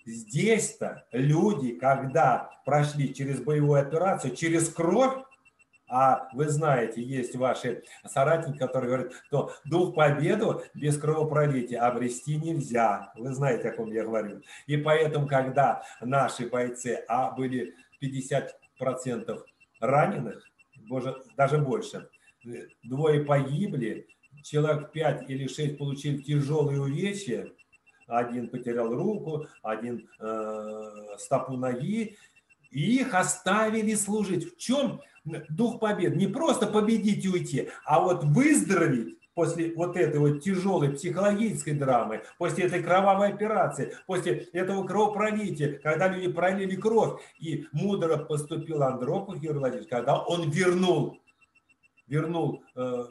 здесь-то 0.08 1.06
люди, 1.12 1.74
когда 1.74 2.50
прошли 2.66 3.14
через 3.14 3.40
боевую 3.42 3.82
операцию, 3.82 4.36
через 4.36 4.70
кровь, 4.70 5.14
а 5.88 6.29
вы 6.34 6.50
знаете, 6.50 7.01
есть 7.01 7.36
ваши 7.36 7.84
соратники, 8.06 8.58
которые 8.58 8.89
говорят, 8.89 9.13
что 9.27 9.53
дух 9.65 9.96
победу 9.96 10.63
без 10.74 10.98
кровопролития 10.98 11.82
обрести 11.82 12.36
нельзя. 12.36 13.12
Вы 13.15 13.34
знаете, 13.34 13.70
о 13.70 13.75
ком 13.75 13.91
я 13.91 14.03
говорю. 14.03 14.41
И 14.65 14.77
поэтому, 14.77 15.27
когда 15.27 15.84
наши 16.01 16.48
бойцы, 16.48 17.03
а 17.08 17.32
были 17.32 17.74
50% 18.01 19.39
раненых, 19.79 20.44
даже 21.38 21.58
больше, 21.58 22.10
двое 22.84 23.24
погибли, 23.24 24.08
человек 24.44 24.91
5 24.91 25.29
или 25.29 25.48
6 25.48 25.77
получили 25.77 26.22
тяжелые 26.22 26.82
увечья, 26.82 27.50
один 28.08 28.48
потерял 28.48 28.94
руку, 28.94 29.48
один 29.62 30.10
э, 30.20 31.17
стопу 31.17 31.58
ноги, 31.58 32.17
и 32.72 33.00
их 33.00 33.13
оставили 33.13 33.96
служить. 33.96 34.53
В 34.53 34.58
чем 34.58 35.01
дух 35.50 35.79
победы? 35.79 36.15
Не 36.15 36.27
просто 36.27 36.67
победить 36.67 37.25
и 37.25 37.29
уйти, 37.29 37.69
а 37.86 38.00
вот 38.00 38.24
выздороветь 38.24 39.17
после 39.38 39.72
вот 39.75 39.96
этой 39.96 40.19
вот 40.19 40.41
тяжелой 40.41 40.93
психологической 40.93 41.74
драмы, 41.74 42.24
после 42.39 42.65
этой 42.65 42.81
кровавой 42.81 43.29
операции, 43.29 43.96
после 44.07 44.48
этого 44.51 44.84
кровопролития, 44.84 45.77
когда 45.77 46.07
люди 46.07 46.27
пролили 46.31 46.75
кровь, 46.75 47.22
и 47.39 47.67
мудро 47.72 48.17
поступил 48.17 48.81
Андропов 48.81 49.36
Владимирович, 49.36 49.88
когда 49.88 50.17
он 50.19 50.50
вернул, 50.50 51.19
вернул 52.07 52.63
э, 52.75 53.03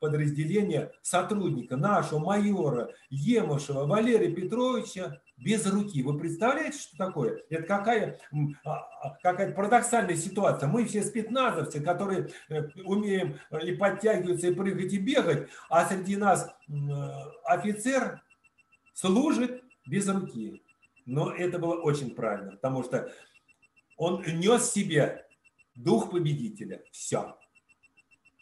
подразделение 0.00 0.92
сотрудника, 1.02 1.76
нашего 1.76 2.18
майора 2.18 2.90
Емышева 3.10 3.86
Валерия 3.86 4.34
Петровича 4.34 5.20
без 5.36 5.66
руки. 5.66 6.02
Вы 6.02 6.18
представляете, 6.18 6.78
что 6.78 6.96
такое? 6.96 7.42
Это 7.48 7.62
какая, 7.62 8.18
а, 8.64 8.76
а, 9.02 9.18
какая 9.22 9.52
парадоксальная 9.52 10.16
ситуация. 10.16 10.68
Мы 10.68 10.84
все 10.84 11.02
спецназовцы, 11.02 11.80
которые 11.80 12.30
э, 12.48 12.68
умеем 12.84 13.38
э, 13.50 13.66
и 13.66 13.76
подтягиваться, 13.76 14.48
и 14.48 14.54
прыгать, 14.54 14.92
и 14.92 14.98
бегать, 14.98 15.48
а 15.68 15.86
среди 15.86 16.16
нас 16.16 16.54
э, 16.68 16.72
офицер 17.44 18.22
служит 18.94 19.62
без 19.86 20.08
руки. 20.08 20.62
Но 21.06 21.32
это 21.32 21.58
было 21.58 21.80
очень 21.80 22.14
правильно, 22.14 22.52
потому 22.52 22.82
что 22.84 23.10
он 23.96 24.22
нес 24.26 24.62
в 24.62 24.72
себе 24.72 25.26
дух 25.74 26.10
победителя. 26.10 26.82
Все. 26.90 27.36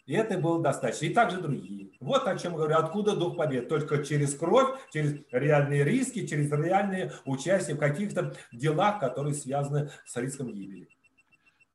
И 0.09 0.15
это 0.15 0.39
было 0.39 0.63
достаточно. 0.63 1.05
И 1.05 1.13
также 1.13 1.39
другие. 1.39 1.91
Вот 2.01 2.27
о 2.27 2.39
чем 2.39 2.57
говорю. 2.57 2.77
Откуда 2.77 3.15
дух 3.15 3.37
победы? 3.37 3.67
Только 3.67 4.03
через 4.03 4.35
кровь, 4.35 4.81
через 4.91 5.21
реальные 5.31 5.85
риски, 5.85 6.27
через 6.27 6.51
реальное 6.51 7.13
участие 7.27 7.77
в 7.77 7.79
каких-то 7.79 8.35
делах, 8.51 9.01
которые 9.01 9.35
связаны 9.35 9.91
с 10.07 10.17
риском 10.17 10.55
гибели. 10.55 10.89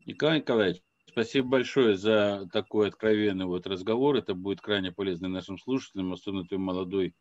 Николай 0.07 0.39
Николаевич, 0.39 0.81
спасибо 1.05 1.49
большое 1.49 1.95
за 1.95 2.49
такой 2.51 2.87
откровенный 2.87 3.45
вот 3.45 3.67
разговор. 3.67 4.15
Это 4.15 4.33
будет 4.33 4.61
крайне 4.61 4.91
полезно 4.91 5.29
нашим 5.29 5.59
слушателям, 5.59 6.11
особенно 6.11 6.43
той 6.43 6.57
молодой 6.57 7.13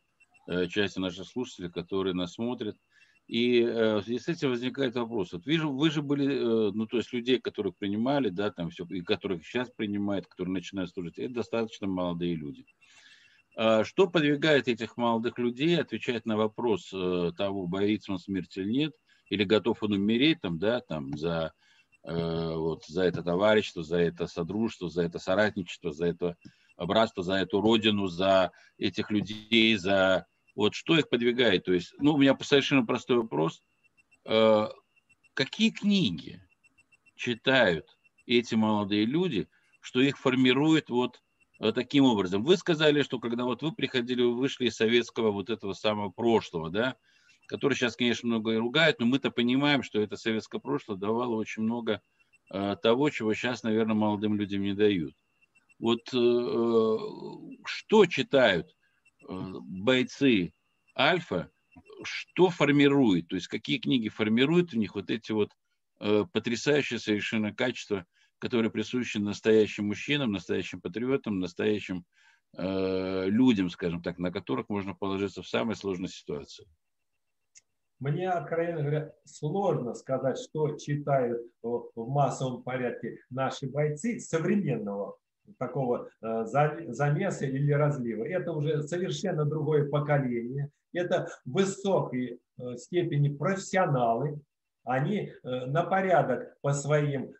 э, 0.48 0.66
части 0.68 0.98
наших 0.98 1.28
слушателей, 1.28 1.70
которые 1.70 2.14
нас 2.14 2.32
смотрят. 2.32 2.78
И 3.26 3.60
э, 3.60 3.96
в 3.96 4.02
связи 4.02 4.18
с 4.18 4.28
этим 4.28 4.50
возникает 4.50 4.94
вопрос. 4.96 5.32
Вот 5.32 5.46
вижу, 5.46 5.72
вы 5.72 5.90
же 5.90 6.02
были, 6.02 6.26
э, 6.26 6.72
ну, 6.72 6.86
то 6.86 6.98
есть 6.98 7.12
людей, 7.12 7.38
которых 7.38 7.76
принимали, 7.76 8.28
да, 8.28 8.50
там 8.50 8.70
все, 8.70 8.84
и 8.86 9.00
которых 9.00 9.46
сейчас 9.46 9.70
принимают, 9.70 10.26
которые 10.26 10.52
начинают 10.52 10.90
служить, 10.90 11.18
это 11.18 11.34
достаточно 11.34 11.86
молодые 11.86 12.34
люди. 12.34 12.66
А 13.54 13.84
что 13.84 14.08
подвигает 14.08 14.68
этих 14.68 14.96
молодых 14.96 15.38
людей 15.38 15.80
отвечать 15.80 16.26
на 16.26 16.36
вопрос 16.36 16.90
э, 16.92 17.32
того, 17.36 17.66
боится 17.66 18.12
он 18.12 18.18
смерти 18.18 18.60
или 18.60 18.70
нет, 18.70 18.92
или 19.28 19.44
готов 19.44 19.82
он 19.82 19.92
умереть 19.92 20.40
там, 20.40 20.58
да, 20.58 20.80
там, 20.80 21.16
за, 21.16 21.52
э, 22.04 22.54
вот, 22.54 22.84
за 22.86 23.04
это 23.04 23.22
товарищество, 23.22 23.82
за 23.82 23.98
это 23.98 24.26
содружество, 24.26 24.88
за 24.88 25.02
это 25.02 25.18
соратничество, 25.18 25.92
за 25.92 26.06
это 26.06 26.36
братство, 26.76 27.22
за 27.22 27.34
эту 27.34 27.60
родину, 27.60 28.08
за 28.08 28.50
этих 28.78 29.10
людей, 29.10 29.76
за 29.76 30.26
вот 30.54 30.74
что 30.74 30.98
их 30.98 31.08
подвигает? 31.08 31.64
То 31.64 31.72
есть, 31.72 31.94
ну, 31.98 32.14
у 32.14 32.18
меня 32.18 32.36
совершенно 32.40 32.84
простой 32.84 33.18
вопрос. 33.18 33.62
Э, 34.24 34.68
какие 35.34 35.70
книги 35.70 36.40
читают 37.16 37.86
эти 38.26 38.54
молодые 38.54 39.04
люди, 39.06 39.48
что 39.80 40.00
их 40.00 40.18
формирует 40.18 40.90
вот 40.90 41.22
э, 41.58 41.72
таким 41.72 42.04
образом? 42.04 42.44
Вы 42.44 42.56
сказали, 42.56 43.02
что 43.02 43.18
когда 43.18 43.44
вот 43.44 43.62
вы 43.62 43.72
приходили, 43.72 44.22
вы 44.22 44.36
вышли 44.36 44.66
из 44.66 44.76
советского 44.76 45.30
вот 45.30 45.48
этого 45.48 45.72
самого 45.72 46.10
прошлого, 46.10 46.70
да, 46.70 46.96
который 47.46 47.74
сейчас, 47.74 47.96
конечно, 47.96 48.28
много 48.28 48.58
ругают, 48.58 49.00
но 49.00 49.06
мы-то 49.06 49.30
понимаем, 49.30 49.82
что 49.82 50.00
это 50.00 50.16
советское 50.16 50.60
прошлое 50.60 50.98
давало 50.98 51.36
очень 51.36 51.62
много 51.62 52.02
э, 52.50 52.76
того, 52.82 53.08
чего 53.10 53.32
сейчас, 53.34 53.62
наверное, 53.62 53.94
молодым 53.94 54.36
людям 54.36 54.62
не 54.62 54.74
дают. 54.74 55.14
Вот 55.78 56.02
что 56.10 58.06
читают 58.06 58.68
Э, 58.68 58.81
бойцы 59.28 60.52
Альфа, 60.98 61.50
что 62.04 62.50
формирует, 62.50 63.28
то 63.28 63.36
есть 63.36 63.48
какие 63.48 63.78
книги 63.78 64.08
формируют 64.08 64.72
в 64.72 64.76
них 64.76 64.94
вот 64.94 65.10
эти 65.10 65.32
вот 65.32 65.50
э, 66.00 66.24
потрясающие 66.32 66.98
совершенно 66.98 67.54
качества, 67.54 68.04
которые 68.38 68.70
присущи 68.70 69.18
настоящим 69.18 69.86
мужчинам, 69.86 70.32
настоящим 70.32 70.80
патриотам, 70.80 71.38
настоящим 71.38 72.04
э, 72.56 73.26
людям, 73.26 73.70
скажем 73.70 74.02
так, 74.02 74.18
на 74.18 74.30
которых 74.30 74.68
можно 74.68 74.94
положиться 74.94 75.42
в 75.42 75.48
самой 75.48 75.76
сложной 75.76 76.08
ситуации. 76.08 76.66
Мне, 78.00 78.28
откровенно 78.28 78.80
говоря, 78.80 79.14
сложно 79.24 79.94
сказать, 79.94 80.36
что 80.36 80.76
читают 80.76 81.40
в 81.62 81.92
массовом 81.96 82.64
порядке 82.64 83.18
наши 83.30 83.70
бойцы 83.70 84.18
современного 84.18 85.18
такого 85.58 86.08
э, 86.20 86.44
замеса 86.44 87.46
или 87.46 87.72
разлива. 87.72 88.24
Это 88.24 88.52
уже 88.52 88.82
совершенно 88.82 89.44
другое 89.44 89.88
поколение. 89.88 90.70
Это 90.92 91.28
высокой 91.44 92.40
э, 92.58 92.76
степени 92.76 93.34
профессионалы. 93.34 94.40
Они 94.84 95.30
э, 95.30 95.66
на 95.66 95.84
порядок 95.84 96.56
по 96.60 96.72
своим 96.72 97.32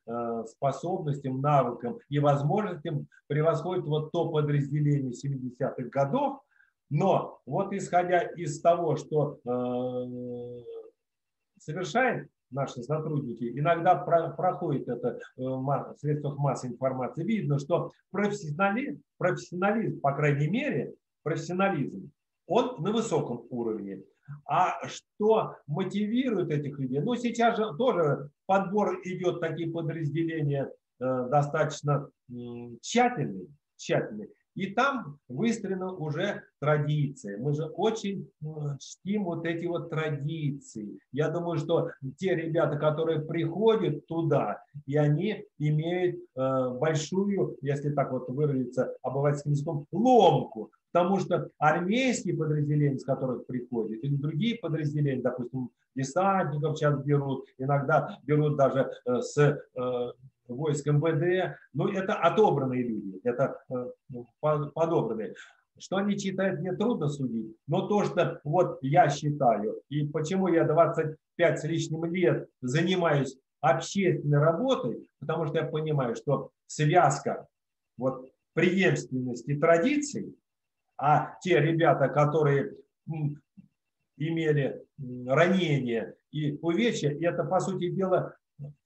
способностям, 0.47 1.41
навыкам 1.41 1.99
и 2.09 2.19
возможностям 2.19 3.09
превосходят 3.27 3.85
вот 3.85 4.13
то 4.13 4.29
подразделение 4.29 5.13
70-х 5.13 5.89
годов. 5.89 6.41
Но 6.91 7.41
вот 7.47 7.73
исходя 7.73 8.21
из 8.21 8.61
того, 8.61 8.97
что 8.97 9.41
совершает 11.59 12.29
наши 12.53 12.83
сотрудники, 12.83 13.59
иногда 13.59 13.97
про, 13.97 14.31
проходит 14.31 14.89
это 14.89 15.19
в 15.37 15.95
средствах 15.99 16.39
массовой 16.39 16.75
информации, 16.75 17.25
видно, 17.25 17.59
что 17.59 17.93
профессионализм, 18.11 19.03
профессионализм, 19.19 20.01
по 20.01 20.15
крайней 20.15 20.49
мере, 20.49 20.95
профессионализм, 21.23 22.11
он 22.47 22.83
на 22.83 22.93
высоком 22.93 23.47
уровне. 23.51 24.03
А 24.47 24.87
что 24.87 25.57
мотивирует 25.67 26.51
этих 26.51 26.79
людей? 26.79 27.01
Ну, 27.01 27.15
сейчас 27.17 27.57
же 27.57 27.75
тоже 27.77 28.31
подбор 28.47 29.01
идет, 29.05 29.41
такие 29.41 29.71
подразделения 29.71 30.71
э, 31.01 31.29
достаточно 31.29 32.09
э, 32.31 32.35
тщательный, 32.81 33.49
тщательный. 33.77 34.29
И 34.55 34.67
там 34.67 35.19
выстроена 35.29 35.93
уже 35.93 36.43
традиция. 36.61 37.39
Мы 37.39 37.55
же 37.55 37.65
очень 37.65 38.31
э, 38.43 38.47
чтим 38.79 39.25
вот 39.25 39.47
эти 39.47 39.65
вот 39.65 39.89
традиции. 39.89 40.99
Я 41.11 41.31
думаю, 41.31 41.59
что 41.59 41.91
те 42.19 42.35
ребята, 42.35 42.77
которые 42.77 43.21
приходят 43.21 44.07
туда, 44.07 44.63
и 44.87 44.97
они 44.97 45.45
имеют 45.59 46.17
э, 46.17 46.71
большую, 46.79 47.57
если 47.63 47.91
так 47.91 48.13
вот 48.13 48.29
выразиться 48.29 48.95
обывательским 49.03 49.53
языком, 49.53 49.87
ломку. 49.91 50.71
Потому 50.93 51.19
что 51.19 51.49
армейские 51.59 52.37
подразделения, 52.37 52.99
с 52.99 53.05
которых 53.05 53.47
приходят, 53.47 54.05
или 54.05 54.15
другие 54.15 54.59
подразделения, 54.59 55.23
допустим, 55.23 55.71
десантников 55.95 56.77
сейчас 56.77 57.03
берут, 57.03 57.47
иногда 57.57 58.19
берут 58.25 58.57
даже 58.57 58.91
э, 59.07 59.21
с 59.21 59.63
войск 60.57 60.87
МВД, 60.87 61.57
ну 61.73 61.89
это 61.89 62.15
отобранные 62.15 62.83
люди, 62.83 63.21
это 63.25 63.59
э, 63.71 63.87
ну, 64.09 64.27
подобранные. 64.41 65.35
Что 65.79 65.97
они 65.97 66.19
читают, 66.19 66.61
мне 66.61 66.73
трудно 66.75 67.09
судить, 67.09 67.57
но 67.67 67.89
то, 67.89 68.05
что 68.05 68.41
вот 68.45 68.79
я 68.83 69.09
считаю, 69.09 69.81
и 69.89 70.07
почему 70.07 70.49
я 70.49 70.65
25 70.65 71.59
с 71.59 71.65
лишним 71.65 72.05
лет 72.05 72.49
занимаюсь 72.61 73.37
общественной 73.61 74.39
работой, 74.39 75.09
потому 75.21 75.47
что 75.47 75.59
я 75.59 75.65
понимаю, 75.65 76.15
что 76.15 76.51
связка 76.67 77.47
вот 77.97 78.31
преемственности 78.55 79.57
традиций, 79.57 80.37
а 80.99 81.37
те 81.41 81.61
ребята, 81.61 82.09
которые 82.09 82.75
имели 84.17 84.85
ранения 85.27 86.15
и 86.31 86.59
увечья, 86.61 87.11
это, 87.21 87.45
по 87.45 87.61
сути 87.61 87.91
дела, 87.91 88.37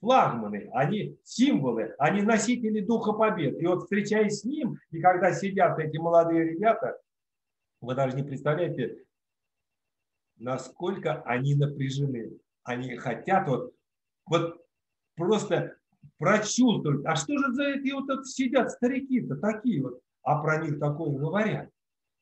флагманы, 0.00 0.68
они 0.72 1.18
символы, 1.24 1.94
они 1.98 2.22
носители 2.22 2.80
духа 2.80 3.12
побед. 3.12 3.60
И 3.60 3.66
вот 3.66 3.82
встречаясь 3.82 4.40
с 4.40 4.44
ним, 4.44 4.78
и 4.90 5.00
когда 5.00 5.32
сидят 5.32 5.78
эти 5.78 5.96
молодые 5.96 6.52
ребята, 6.52 6.98
вы 7.80 7.94
даже 7.94 8.16
не 8.16 8.22
представляете, 8.22 9.04
насколько 10.36 11.22
они 11.22 11.54
напряжены. 11.54 12.38
Они 12.64 12.96
хотят 12.96 13.48
вот, 13.48 13.72
вот 14.26 14.64
просто 15.14 15.76
прочувствовать, 16.18 17.04
а 17.04 17.16
что 17.16 17.36
же 17.38 17.52
за 17.52 17.64
эти 17.64 17.92
вот 17.92 18.26
сидят 18.26 18.70
старики-то 18.70 19.36
такие 19.36 19.82
вот, 19.82 20.00
а 20.22 20.42
про 20.42 20.64
них 20.64 20.78
такое 20.78 21.10
говорят. 21.10 21.70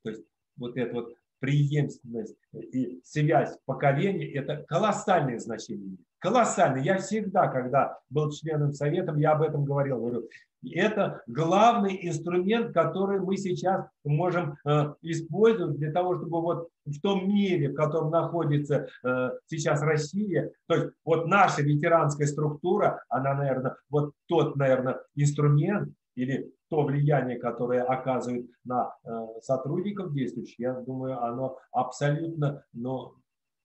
То 0.03 0.11
есть 0.11 0.25
вот 0.57 0.77
это 0.77 0.95
вот 0.95 1.17
преемственность 1.45 2.37
и 2.55 3.01
связь 3.05 3.55
поколений– 3.67 4.25
это 4.35 4.65
колоссальное 4.67 5.39
значение 5.39 5.99
колоссальный. 6.25 6.83
Я 6.83 6.97
всегда, 6.97 7.49
когда 7.49 7.99
был 8.09 8.31
членом 8.31 8.73
Совета, 8.73 9.13
я 9.15 9.33
об 9.33 9.43
этом 9.43 9.67
говорил. 9.67 9.99
Говорю, 9.99 10.29
это 10.73 11.23
главный 11.27 11.99
инструмент, 12.09 12.73
который 12.73 13.21
мы 13.21 13.37
сейчас 13.37 13.87
можем 14.05 14.57
э, 14.65 14.95
использовать 15.03 15.77
для 15.77 15.93
того, 15.93 16.17
чтобы 16.17 16.41
вот 16.41 16.69
в 16.87 16.99
том 17.03 17.29
мире, 17.29 17.69
в 17.69 17.75
котором 17.75 18.11
находится 18.11 18.89
э, 19.05 19.31
сейчас 19.49 19.83
Россия, 19.83 20.51
то 20.67 20.77
есть 20.77 20.95
вот 21.05 21.27
наша 21.27 21.61
ветеранская 21.61 22.27
структура, 22.27 23.05
она, 23.11 23.35
наверное, 23.35 23.77
вот 23.91 24.13
тот, 24.27 24.57
наверное, 24.57 25.01
инструмент 25.15 25.93
или 26.17 26.51
то 26.75 26.83
влияние, 26.83 27.39
которое 27.39 27.83
оказывает 27.83 28.51
на 28.65 28.97
э, 29.05 29.11
сотрудников 29.43 30.13
действующих, 30.13 30.59
я 30.59 30.73
думаю, 30.73 31.23
оно 31.23 31.57
абсолютно 31.71 32.65
но 32.73 33.15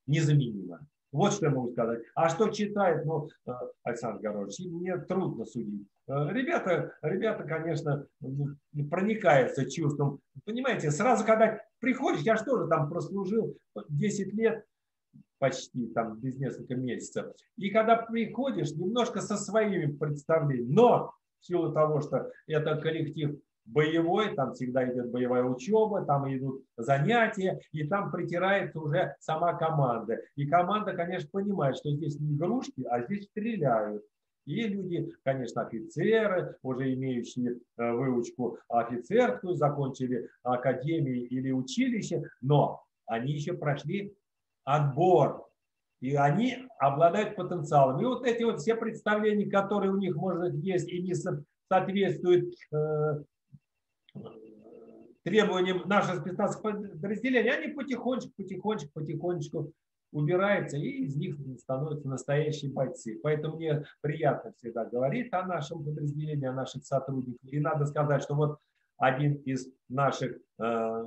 незаменимо. 0.05 0.85
Вот 1.11 1.33
что 1.33 1.47
я 1.47 1.51
могу 1.51 1.71
сказать. 1.71 2.01
А 2.13 2.29
что 2.29 2.49
читает, 2.49 3.03
ну, 3.05 3.27
э, 3.47 3.51
Александр 3.81 4.21
Горович, 4.21 4.59
мне 4.59 4.95
трудно 4.97 5.45
судить. 5.45 5.87
Э, 6.07 6.31
ребята, 6.31 6.93
ребята, 7.01 7.45
конечно, 7.45 8.05
ну, 8.19 8.55
проникаются 8.91 9.67
чувством. 9.69 10.19
Понимаете, 10.45 10.91
сразу, 10.91 11.25
когда 11.25 11.59
приходишь, 11.79 12.21
я 12.21 12.37
что 12.37 12.61
же 12.61 12.67
там 12.67 12.89
прослужил 12.89 13.57
10 13.89 14.33
лет, 14.33 14.63
почти 15.39 15.87
там 15.87 16.19
без 16.19 16.37
нескольких 16.37 16.77
месяцев. 16.77 17.25
И 17.57 17.71
когда 17.71 17.95
приходишь, 17.95 18.73
немножко 18.73 19.19
со 19.21 19.35
своими 19.35 19.91
представлениями, 19.91 20.71
но 20.71 21.13
в 21.39 21.45
силу 21.45 21.71
того, 21.71 22.01
что 22.01 22.31
это 22.47 22.75
коллектив 22.77 23.39
боевой, 23.65 24.35
там 24.35 24.53
всегда 24.53 24.89
идет 24.91 25.11
боевая 25.11 25.43
учеба, 25.43 26.03
там 26.05 26.33
идут 26.35 26.63
занятия, 26.77 27.59
и 27.71 27.87
там 27.87 28.11
притирается 28.11 28.79
уже 28.79 29.15
сама 29.19 29.53
команда. 29.53 30.19
И 30.35 30.47
команда, 30.47 30.93
конечно, 30.93 31.29
понимает, 31.31 31.77
что 31.77 31.91
здесь 31.91 32.19
не 32.19 32.35
игрушки, 32.35 32.83
а 32.89 33.03
здесь 33.03 33.25
стреляют. 33.25 34.03
И 34.45 34.63
люди, 34.63 35.13
конечно, 35.23 35.61
офицеры, 35.61 36.57
уже 36.63 36.93
имеющие 36.93 37.59
э, 37.77 37.91
выучку 37.91 38.57
офицерскую, 38.67 39.55
закончили 39.55 40.27
академии 40.41 41.21
или 41.21 41.51
училище, 41.51 42.23
но 42.41 42.83
они 43.05 43.33
еще 43.33 43.53
прошли 43.53 44.15
отбор, 44.63 45.48
и 46.01 46.15
они 46.15 46.57
обладают 46.79 47.35
потенциалом. 47.35 47.99
И 48.01 48.05
вот 48.05 48.25
эти 48.25 48.43
вот 48.43 48.59
все 48.59 48.75
представления, 48.75 49.49
которые 49.49 49.91
у 49.91 49.97
них, 49.97 50.15
может, 50.15 50.53
есть 50.55 50.89
и 50.89 51.01
не 51.01 51.13
соответствуют 51.13 52.53
э, 52.71 53.23
требованиям 55.23 55.87
наших 55.87 56.21
спецназовых 56.21 56.61
подразделений, 56.61 57.51
они 57.51 57.73
потихонечку, 57.73 58.31
потихонечку, 58.37 58.91
потихонечку 58.93 59.73
убираются, 60.11 60.77
и 60.77 61.03
из 61.03 61.15
них 61.15 61.35
становятся 61.59 62.07
настоящие 62.07 62.71
бойцы. 62.71 63.19
Поэтому 63.21 63.57
мне 63.57 63.85
приятно 64.01 64.53
всегда 64.53 64.85
говорить 64.85 65.31
о 65.33 65.45
нашем 65.45 65.83
подразделении, 65.83 66.47
о 66.47 66.53
наших 66.53 66.83
сотрудниках. 66.83 67.53
И 67.53 67.59
надо 67.59 67.85
сказать, 67.85 68.23
что 68.23 68.35
вот 68.35 68.57
один 68.97 69.35
из 69.35 69.71
наших 69.87 70.37
э, 70.59 71.05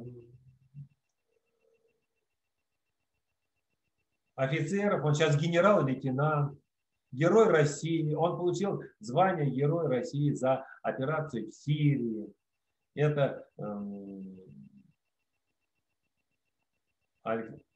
офицеров, 4.34 5.04
он 5.04 5.14
сейчас 5.14 5.36
генерал-лейтенант, 5.36 6.58
Герой 7.10 7.48
России, 7.48 8.14
он 8.14 8.38
получил 8.38 8.82
звание 9.00 9.50
Герой 9.50 9.86
России 9.86 10.32
за 10.32 10.64
операцию 10.82 11.50
в 11.50 11.54
Сирии 11.54 12.32
это 12.94 13.46
эм, 13.58 14.38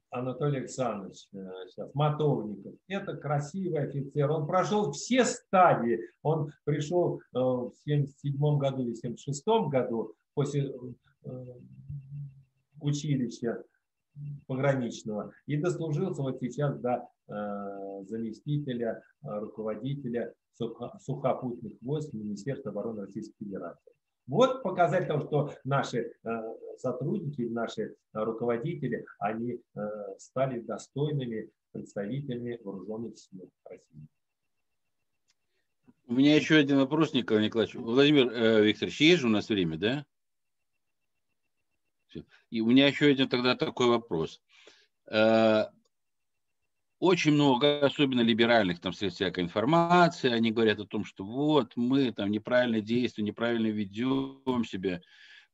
Анатолий 0.09 0.59
Александрович 0.59 1.27
э, 1.33 1.37
сейчас, 1.69 1.93
Мотовников. 1.93 2.75
Это 2.87 3.17
красивый 3.17 3.87
офицер. 3.87 4.29
Он 4.29 4.45
прошел 4.45 4.91
все 4.91 5.25
стадии. 5.25 5.99
Он 6.21 6.51
пришел 6.65 7.19
э, 7.19 7.39
в 7.39 7.73
77 7.85 8.57
году 8.57 8.83
или 8.83 8.93
76 8.93 9.43
году 9.69 10.13
после 10.33 10.71
э, 11.23 11.29
училища 12.79 13.63
пограничного 14.47 15.33
и 15.45 15.57
дослужился 15.57 16.21
вот 16.21 16.39
сейчас 16.39 16.79
до 16.79 17.07
заместителя 18.07 19.03
руководителя 19.21 20.33
сухопутных 20.99 21.73
войск 21.81 22.13
Министерства 22.13 22.71
обороны 22.71 23.01
Российской 23.01 23.45
Федерации. 23.45 23.91
Вот 24.27 24.61
показатель 24.61 25.07
того, 25.07 25.25
что 25.25 25.53
наши 25.63 26.11
э, 26.23 26.29
сотрудники, 26.77 27.43
наши 27.43 27.95
руководители, 28.11 29.05
они 29.19 29.53
э, 29.53 29.81
стали 30.17 30.59
достойными 30.59 31.49
представителями 31.71 32.59
вооруженных 32.61 33.17
сил 33.17 33.49
России. 33.63 34.07
У 36.07 36.13
меня 36.13 36.35
еще 36.35 36.57
один 36.57 36.77
вопрос, 36.77 37.13
Николай 37.13 37.45
Николаевич. 37.45 37.75
Владимир 37.75 38.29
э, 38.29 38.65
Викторович, 38.65 39.01
есть 39.01 39.21
же 39.21 39.27
у 39.27 39.29
нас 39.29 39.47
время, 39.47 39.77
да? 39.77 40.05
И 42.49 42.61
у 42.61 42.67
меня 42.67 42.87
еще 42.87 43.07
один 43.07 43.27
тогда 43.27 43.55
такой 43.55 43.87
вопрос. 43.87 44.41
Э, 45.09 45.65
очень 46.99 47.33
много, 47.33 47.85
особенно 47.85 48.21
либеральных 48.21 48.79
там 48.79 48.91
средств 48.93 49.19
всякой 49.19 49.43
информации, 49.43 50.31
они 50.31 50.51
говорят 50.51 50.79
о 50.79 50.85
том, 50.85 51.05
что 51.05 51.23
вот 51.23 51.73
мы 51.75 52.11
там 52.11 52.31
неправильно 52.31 52.81
действуем, 52.81 53.27
неправильно 53.27 53.67
ведем 53.67 54.65
себя. 54.65 55.01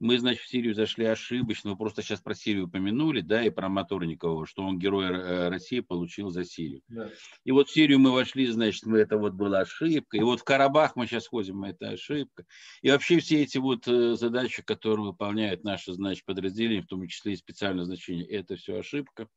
Мы, 0.04 0.20
значит, 0.20 0.42
в 0.42 0.50
Сирию 0.50 0.76
зашли 0.76 1.06
ошибочно. 1.06 1.70
Вы 1.70 1.78
просто 1.78 2.02
сейчас 2.02 2.20
про 2.20 2.36
Сирию 2.36 2.66
упомянули, 2.66 3.22
да, 3.22 3.42
и 3.42 3.50
про 3.50 3.70
Моторникова, 3.70 4.46
что 4.46 4.63
он 4.63 4.78
герой 4.78 5.06
э, 5.06 5.48
России 5.48 5.80
получил 5.80 6.30
за 6.30 6.44
Сирию. 6.44 6.82
Да. 6.89 7.10
И 7.46 7.54
вот 7.54 7.70
в 7.70 7.74
Сирию 7.74 8.00
мы 8.00 8.12
вошли, 8.12 8.46
значит, 8.48 8.86
мы, 8.86 8.98
это 9.00 9.18
вот 9.18 9.32
была 9.32 9.62
ошибка. 9.62 10.18
И 10.18 10.20
вот 10.20 10.42
в 10.42 10.44
Карабах 10.44 10.98
мы 10.98 11.08
сейчас 11.08 11.28
ходим, 11.28 11.63
это 11.63 11.92
ошибка. 11.92 12.44
И 12.82 12.92
вообще 12.92 13.20
все 13.20 13.44
эти 13.44 13.60
вот 13.60 13.88
э, 13.88 14.16
задачи, 14.16 14.62
которые 14.62 15.06
выполняют 15.06 15.63
наши, 15.63 15.94
значит, 15.94 16.26
подразделения, 16.26 16.82
в 16.82 16.88
том 16.88 17.08
числе 17.08 17.32
и 17.32 17.38
специальное 17.38 17.86
значение, 17.86 18.28
это 18.28 18.58
все 18.58 18.80
ошибка. 18.80 19.30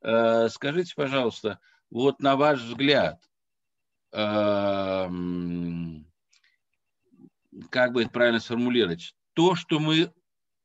Э, 0.00 0.48
скажите, 0.48 0.94
пожалуйста, 0.96 1.58
вот 1.90 2.20
на 2.20 2.36
ваш 2.36 2.62
взгляд, 2.62 3.22
как 4.10 5.10
бы 7.92 8.00
это 8.00 8.10
правильно 8.10 8.40
сформулировать, 8.40 9.14
то, 9.38 9.54
что 9.54 9.78
мы 9.78 10.12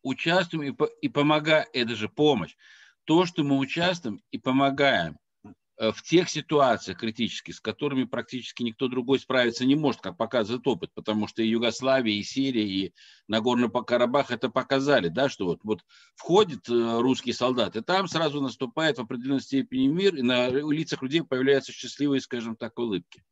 участвуем 0.02 0.74
и, 0.74 0.86
и 1.04 1.10
помогаем, 1.10 1.68
это 1.74 1.96
же 1.96 2.10
помощь, 2.10 2.56
то, 3.04 3.26
что 3.26 3.44
мы 3.44 3.58
участвуем 3.58 4.20
и 4.32 4.40
помогаем 4.40 5.18
Э, 5.84 5.92
в 5.92 6.04
тех 6.04 6.30
ситуациях 6.30 7.00
критических, 7.00 7.56
с 7.56 7.60
которыми 7.60 8.04
практически 8.04 8.62
никто 8.64 8.88
другой 8.88 9.20
справиться 9.20 9.66
не 9.66 9.76
может, 9.76 10.02
как 10.02 10.18
показывает 10.18 10.68
опыт, 10.68 10.92
потому 10.94 11.28
что 11.28 11.42
и 11.42 11.48
Югославия, 11.48 12.14
и 12.14 12.24
Сирия, 12.24 12.66
и 12.66 12.94
Нагорный 13.28 13.70
Карабах 13.70 14.30
это 14.32 14.50
показали, 14.50 15.08
да, 15.08 15.30
что 15.30 15.46
вот, 15.46 15.62
вот 15.64 15.82
входит 16.16 16.70
э, 16.70 17.00
русский 17.02 17.34
солдат, 17.34 17.76
и 17.76 17.82
там 17.82 18.08
сразу 18.08 18.40
наступает 18.40 18.98
в 18.98 19.02
определенной 19.02 19.42
степени 19.42 19.88
мир, 19.88 20.16
и 20.16 20.22
на 20.22 20.48
лицах 20.50 21.02
людей 21.02 21.24
появляются 21.24 21.72
счастливые, 21.72 22.22
скажем 22.22 22.56
так, 22.56 22.78
улыбки. 22.78 23.24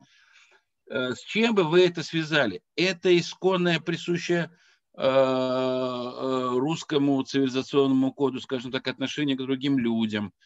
Э, 0.89 1.13
с 1.13 1.23
чем 1.23 1.53
бы 1.53 1.63
вы 1.63 1.85
это 1.85 2.01
связали? 2.01 2.63
Это 2.75 3.15
исконное, 3.15 3.79
присущее 3.79 4.51
русскому 4.93 7.23
цивилизационному 7.23 8.13
коду, 8.13 8.41
скажем 8.41 8.71
так, 8.71 8.87
отношение 8.87 9.37
к 9.37 9.41
другим 9.41 9.79
людям– 9.79 10.33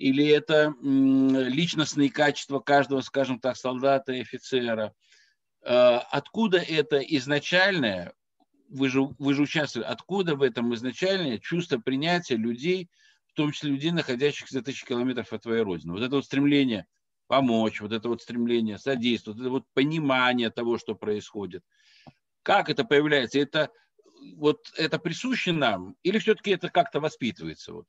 или 0.00 0.26
это 0.26 0.74
личностные 0.80 2.10
качества 2.10 2.58
каждого, 2.58 3.02
скажем 3.02 3.38
так, 3.38 3.58
солдата 3.58 4.12
и 4.12 4.22
офицера. 4.22 4.94
Э, 5.62 5.98
откуда 6.10 6.56
это 6.56 7.00
изначальное, 7.00 8.14
вы 8.70 8.88
же, 8.88 9.02
вы 9.18 9.34
же 9.34 9.42
участвовали, 9.42 9.86
откуда 9.86 10.36
в 10.36 10.42
этом 10.42 10.74
изначальное 10.74 11.36
чувство 11.36 11.76
принятия 11.76 12.36
людей, 12.36 12.88
в 13.26 13.34
том 13.34 13.52
числе 13.52 13.72
людей, 13.72 13.90
находящихся 13.90 14.54
за 14.54 14.62
тысячи 14.62 14.86
километров 14.86 15.34
от 15.34 15.42
твоей 15.42 15.62
родины. 15.62 15.92
Вот 15.92 16.02
это 16.02 16.16
вот 16.16 16.24
стремление 16.24 16.86
помочь, 17.26 17.82
вот 17.82 17.92
это 17.92 18.08
вот 18.08 18.22
стремление 18.22 18.78
содействовать, 18.78 19.36
вот 19.36 19.44
это 19.44 19.50
вот 19.50 19.64
понимание 19.74 20.48
того, 20.48 20.78
что 20.78 20.94
происходит. 20.94 21.62
Как 22.50 22.68
это 22.68 22.84
появляется? 22.84 23.38
Это 23.38 23.70
вот 24.34 24.72
это 24.76 24.98
присуще 24.98 25.52
нам, 25.52 25.94
или 26.02 26.18
все-таки 26.18 26.50
это 26.50 26.68
как-то 26.68 26.98
воспитывается? 26.98 27.72
Вот? 27.72 27.86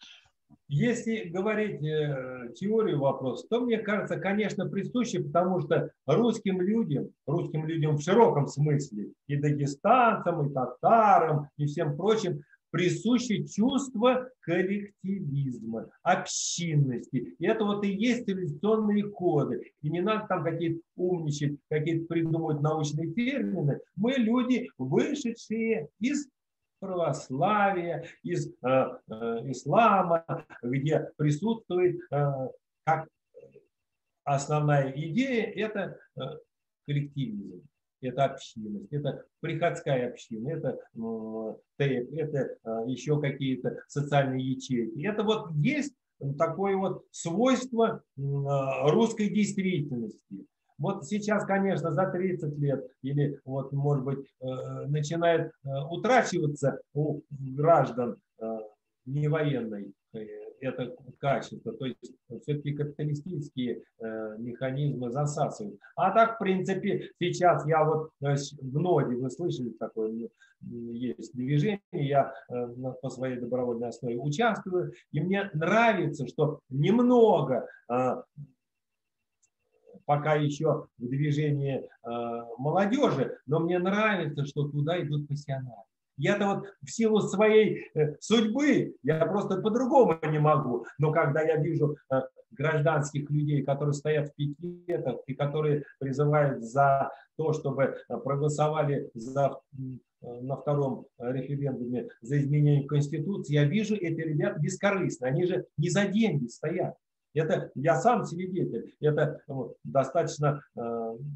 Если 0.67 1.29
говорить 1.29 1.83
э, 1.83 2.53
теорию 2.53 2.99
вопроса, 2.99 3.47
то 3.49 3.61
мне 3.61 3.79
кажется, 3.79 4.17
конечно, 4.19 4.69
присуще, 4.69 5.23
потому 5.23 5.61
что 5.61 5.89
русским 6.05 6.61
людям, 6.61 7.09
русским 7.25 7.65
людям 7.65 7.97
в 7.97 8.03
широком 8.03 8.45
смысле, 8.45 9.13
и 9.25 9.35
дагестанцам, 9.35 10.47
и 10.47 10.53
татарам, 10.53 11.49
и 11.57 11.65
всем 11.65 11.97
прочим, 11.97 12.43
присуще 12.71 13.45
чувство 13.45 14.29
коллективизма, 14.41 15.89
общинности. 16.01 17.35
И 17.37 17.45
это 17.45 17.63
вот 17.63 17.83
и 17.83 17.91
есть 17.91 18.25
цивилизационные 18.25 19.09
коды. 19.09 19.73
И 19.81 19.89
не 19.89 20.01
надо 20.01 20.27
там 20.27 20.43
какие-то 20.43 20.81
умничать, 20.95 21.57
какие-то 21.69 22.05
придумывать 22.07 22.61
научные 22.61 23.13
термины. 23.13 23.79
Мы 23.95 24.13
люди, 24.13 24.69
вышедшие 24.77 25.89
из 25.99 26.27
православия, 26.79 28.05
из 28.23 28.47
э, 28.47 28.53
э, 28.63 28.91
ислама, 29.51 30.25
где 30.63 31.11
присутствует 31.17 31.99
э, 32.11 32.31
как 32.83 33.07
основная 34.23 34.91
идея 34.91 35.51
это 35.51 35.99
э, 36.15 36.21
коллективизм, 36.87 37.61
это 38.01 38.25
общинность, 38.25 38.91
это 38.91 39.23
приходская 39.39 40.09
община, 40.09 40.49
это, 40.49 40.79
э, 41.79 41.83
это 41.83 42.57
э, 42.63 42.83
еще 42.87 43.19
какие-то 43.19 43.77
социальные 43.87 44.51
ячейки. 44.51 45.05
Это 45.05 45.23
вот 45.23 45.51
есть 45.53 45.93
такое 46.37 46.75
вот 46.75 47.05
свойство 47.11 48.03
э, 48.17 48.21
русской 48.89 49.29
действительности. 49.29 50.45
Вот 50.77 51.05
сейчас, 51.05 51.45
конечно, 51.45 51.91
за 51.91 52.09
30 52.09 52.57
лет 52.57 52.87
или 53.03 53.39
вот, 53.45 53.71
может 53.71 54.03
быть, 54.03 54.19
э, 54.39 54.45
начинает 54.87 55.51
э, 55.63 55.69
утрачиваться 55.89 56.79
у 56.93 57.21
граждан 57.29 58.17
э, 58.39 58.45
не 59.05 59.27
военной 59.27 59.93
это 60.61 60.95
качество. 61.19 61.73
То 61.73 61.85
есть 61.85 62.13
все-таки 62.41 62.73
капиталистические 62.73 63.83
механизмы 64.37 65.11
засасывают. 65.11 65.79
А 65.95 66.11
так, 66.11 66.35
в 66.35 66.39
принципе, 66.39 67.11
сейчас 67.19 67.65
я 67.67 67.83
вот 67.83 68.11
в 68.19 68.79
ноде, 68.79 69.15
вы 69.15 69.29
слышали 69.29 69.69
такое, 69.69 70.29
ну, 70.61 70.91
есть 70.93 71.35
движение, 71.35 71.81
я 71.91 72.33
по 73.01 73.09
своей 73.09 73.37
добровольной 73.37 73.89
основе 73.89 74.17
участвую, 74.17 74.93
и 75.11 75.19
мне 75.19 75.49
нравится, 75.53 76.27
что 76.27 76.59
немного 76.69 77.67
пока 80.05 80.35
еще 80.35 80.87
в 80.97 81.07
движении 81.07 81.77
э, 81.77 82.09
молодежи, 82.57 83.37
но 83.45 83.59
мне 83.59 83.79
нравится, 83.79 84.45
что 84.45 84.67
туда 84.67 85.01
идут 85.01 85.27
профессионалы. 85.27 85.83
Я-то 86.21 86.45
вот 86.45 86.65
в 86.81 86.91
силу 86.91 87.19
своей 87.21 87.87
э, 87.95 88.15
судьбы, 88.19 88.95
я 89.01 89.25
просто 89.25 89.59
по-другому 89.59 90.19
не 90.29 90.39
могу. 90.39 90.85
Но 90.99 91.11
когда 91.11 91.41
я 91.41 91.57
вижу 91.57 91.97
э, 92.11 92.21
гражданских 92.51 93.29
людей, 93.31 93.63
которые 93.63 93.93
стоят 93.93 94.29
в 94.29 94.35
пикетах 94.35 95.15
и 95.25 95.33
которые 95.33 95.83
призывают 95.99 96.63
за 96.63 97.11
то, 97.37 97.53
чтобы 97.53 97.95
проголосовали 98.07 99.09
за, 99.15 99.57
на 100.21 100.57
втором 100.57 101.07
референдуме 101.17 102.09
за 102.21 102.39
изменение 102.39 102.85
Конституции, 102.85 103.53
я 103.53 103.63
вижу 103.63 103.95
эти 103.95 104.21
ребята 104.21 104.59
бескорыстно. 104.59 105.27
Они 105.27 105.45
же 105.45 105.65
не 105.77 105.89
за 105.89 106.05
деньги 106.05 106.47
стоят. 106.47 106.95
Это 107.33 107.71
я 107.75 107.95
сам 107.95 108.25
свидетель, 108.25 108.93
это 108.99 109.41
вот, 109.47 109.77
достаточно 109.83 110.61
э, 110.75 110.81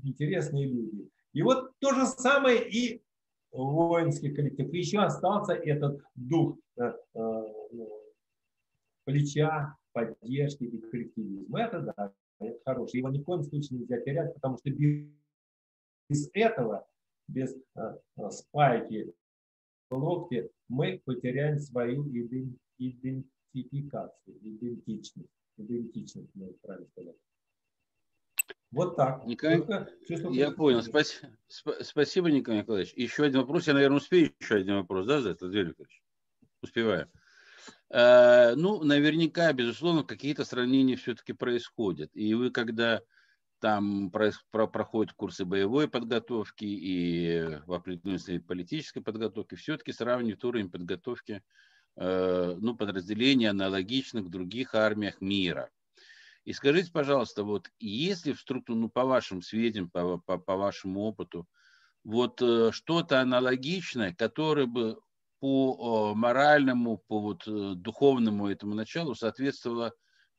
интересные 0.04 0.68
люди. 0.68 1.10
И 1.34 1.42
вот 1.42 1.72
то 1.80 1.94
же 1.94 2.06
самое 2.06 2.68
и 2.70 3.02
воинский 3.64 4.34
коллектив. 4.34 4.72
Еще 4.74 5.00
остался 5.00 5.54
этот 5.54 6.02
дух 6.16 6.58
э, 6.78 6.84
э, 6.84 6.94
ну, 7.72 7.90
плеча, 9.06 9.76
поддержки 9.94 10.64
и 10.64 10.78
коллективизма. 10.80 11.62
Это 11.62 11.82
да, 11.82 12.14
это 12.40 12.60
хороший. 12.66 12.98
Его 12.98 13.10
ни 13.10 13.20
в 13.20 13.24
коем 13.24 13.44
случае 13.44 13.80
нельзя 13.80 14.00
терять, 14.02 14.34
потому 14.34 14.58
что 14.58 14.70
без 14.70 16.30
этого, 16.34 16.88
без 17.28 17.56
э, 17.76 17.98
спайки 18.30 19.14
в 19.90 19.96
локте, 19.98 20.50
мы 20.68 21.02
потеряем 21.06 21.60
свою 21.60 22.06
идентификацию, 22.78 24.38
идентичность 24.42 25.30
идентичность, 25.58 26.34
можно 26.36 26.56
правильно 26.62 26.88
сказать. 26.88 27.16
Вот 28.76 28.96
так. 28.96 29.26
Николай, 29.26 29.58
Только, 29.58 29.90
я 30.32 30.52
понял. 30.52 30.84
Спас, 30.84 31.22
спасибо, 31.82 32.30
Николай 32.30 32.62
Николаевич. 32.62 32.94
Еще 32.94 33.24
один 33.24 33.42
вопрос. 33.42 33.68
Я, 33.68 33.74
наверное, 33.74 33.98
успею 33.98 34.34
еще 34.40 34.56
один 34.56 34.76
вопрос, 34.76 35.08
да, 35.08 35.22
за 35.22 35.32
это, 35.32 35.46
Андрей 35.46 35.64
Викторович? 35.66 36.04
Успеваю. 36.62 37.10
Э, 37.90 38.54
ну, 38.56 38.84
наверняка, 38.84 39.52
безусловно, 39.54 40.04
какие-то 40.04 40.46
сравнения 40.46 40.96
все-таки 40.96 41.34
происходят. 41.34 42.12
И 42.14 42.34
вы, 42.34 42.52
когда 42.52 43.02
там 43.60 44.12
про, 44.12 44.32
про, 44.52 44.68
проходят 44.68 45.14
курсы 45.14 45.46
боевой 45.46 45.88
подготовки 45.88 46.66
и 46.66 47.60
в 47.66 47.74
определенной 47.74 48.40
политической 48.42 49.02
подготовки, 49.02 49.56
все-таки 49.56 49.94
сравнивают 49.94 50.44
уровень 50.44 50.70
подготовки 50.70 51.42
Э, 51.98 52.56
ну, 52.60 52.76
подразделений, 52.76 53.50
аналогичных 53.50 54.26
в 54.26 54.30
других 54.30 54.76
армиях 54.76 55.22
мира. 55.22 55.70
И 56.46 56.54
скажите, 56.54 56.92
пожалуйста, 56.92 57.44
вот 57.44 57.70
если 57.80 58.32
в 58.34 58.40
структуру, 58.40 58.80
ну, 58.80 58.90
по 58.90 59.04
вашим 59.04 59.42
сведениям, 59.42 59.90
по, 59.90 60.20
по, 60.20 60.38
по 60.38 60.56
вашему 60.56 61.02
опыту, 61.02 61.48
вот 62.04 62.40
э, 62.42 62.72
что-то 62.72 63.20
аналогичное, 63.20 64.14
которое 64.14 64.68
бы 64.68 65.00
по 65.40 66.14
моральному, 66.16 67.02
по 67.08 67.20
вот 67.20 67.48
э, 67.48 67.74
духовному 67.76 68.48
этому 68.48 68.76
началу 68.76 69.16
соответствовало 69.16 69.92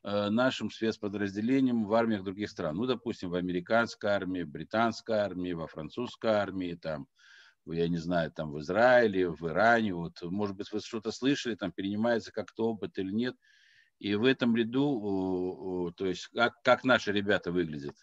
нашим 0.03 0.71
спецподразделениям 0.71 1.85
в 1.85 1.93
армиях 1.93 2.23
других 2.23 2.49
стран. 2.49 2.77
Ну, 2.77 2.87
допустим, 2.87 3.31
в 3.31 3.35
американской 3.35 4.09
армии, 4.09 4.45
в 4.45 4.49
британской 4.49 5.17
армии, 5.17 5.53
во 5.53 5.67
французской 5.67 6.31
армии, 6.31 6.79
там, 6.81 7.09
я 7.67 7.89
не 7.89 7.97
знаю, 7.97 8.31
там 8.31 8.53
в 8.53 8.61
Израиле, 8.61 9.29
в 9.29 9.45
Иране, 9.49 9.95
вот, 9.95 10.23
может 10.23 10.55
быть, 10.55 10.71
вы 10.71 10.79
что-то 10.79 11.11
слышали, 11.11 11.57
там 11.57 11.73
перенимается 11.73 12.31
как-то 12.31 12.69
опыт 12.69 12.97
или 12.99 13.11
нет. 13.11 13.35
И 13.99 14.15
в 14.15 14.25
этом 14.25 14.55
ряду, 14.57 15.93
то 15.97 16.07
есть, 16.07 16.29
как, 16.29 16.55
как 16.63 16.85
наши 16.85 17.13
ребята 17.13 17.51
выглядят? 17.51 17.95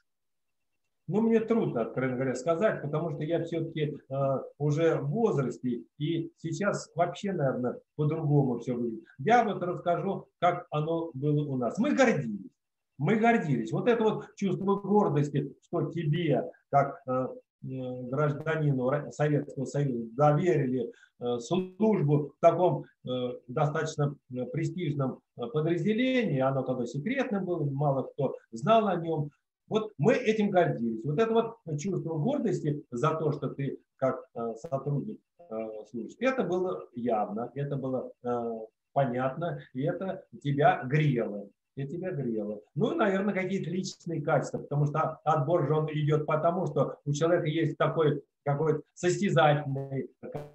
Ну, 1.08 1.22
мне 1.22 1.42
трудно, 1.42 1.82
откровенно 1.82 2.16
говоря, 2.16 2.36
сказать, 2.36 2.82
потому 2.82 3.12
что 3.12 3.24
я 3.24 3.44
все-таки 3.44 3.94
э, 4.10 4.16
уже 4.58 4.96
в 5.02 5.10
возрасте, 5.10 5.84
и 5.98 6.32
сейчас 6.38 6.90
вообще, 6.96 7.34
наверное, 7.34 7.78
по-другому 7.98 8.60
все 8.60 8.74
выглядит. 8.74 9.04
Я 9.18 9.44
вот 9.44 9.62
расскажу, 9.62 10.30
как 10.40 10.66
оно 10.72 11.12
было 11.14 11.46
у 11.46 11.58
нас. 11.58 11.78
Мы 11.78 11.94
гордились. 11.94 12.52
Мы 12.98 13.18
гордились. 13.18 13.72
Вот 13.74 13.90
это 13.90 14.02
вот 14.02 14.34
чувство 14.38 14.76
гордости, 14.76 15.54
что 15.66 15.92
тебе, 15.92 16.50
как 16.70 17.02
Э, 17.06 17.28
гражданину 17.64 18.92
Советского 19.12 19.66
Союза 19.66 20.10
доверили 20.16 20.92
э, 21.20 21.40
службу 21.40 22.34
в 22.38 22.40
таком 22.42 22.86
э, 23.06 23.10
достаточно 23.48 24.16
престижном 24.52 25.20
подразделении, 25.36 26.40
оно 26.40 26.64
тогда 26.64 26.86
секретным 26.86 27.46
было, 27.46 27.64
мало 27.70 28.04
кто 28.04 28.36
знал 28.52 28.88
о 28.88 28.96
нем, 28.98 29.32
Вот 29.68 29.94
мы 29.98 30.14
этим 30.14 30.50
гордились. 30.50 31.04
Вот 31.06 31.20
это 31.20 31.34
вот 31.34 31.80
чувство 31.80 32.18
гордости 32.18 32.84
за 32.92 33.16
то, 33.16 33.32
что 33.32 33.50
ты 33.50 33.80
как 33.96 34.26
э, 34.36 34.56
сотрудник 34.56 35.20
э, 35.40 35.56
служишь, 35.90 36.16
это 36.20 36.44
было 36.44 36.88
явно, 36.94 37.50
это 37.56 37.78
было 37.78 38.12
э, 38.24 38.60
понятно, 38.92 39.60
и 39.74 39.84
это 39.84 40.24
тебя 40.42 40.84
грело. 40.84 41.48
И 41.76 41.88
тебя 41.88 42.12
грело. 42.12 42.62
Ну, 42.76 42.94
и, 42.94 42.96
наверное, 42.96 43.34
какие-то 43.34 43.70
личные 43.70 44.22
качества, 44.22 44.60
потому 44.60 44.86
что 44.86 45.20
отбор 45.24 45.68
же 45.68 45.74
он 45.74 45.90
идет 45.92 46.26
потому, 46.28 46.68
что 46.68 46.98
у 47.06 47.14
человека 47.14 47.48
есть 47.48 47.78
такой 47.78 48.22
какое-то 48.44 48.84
состязательное 48.94 50.08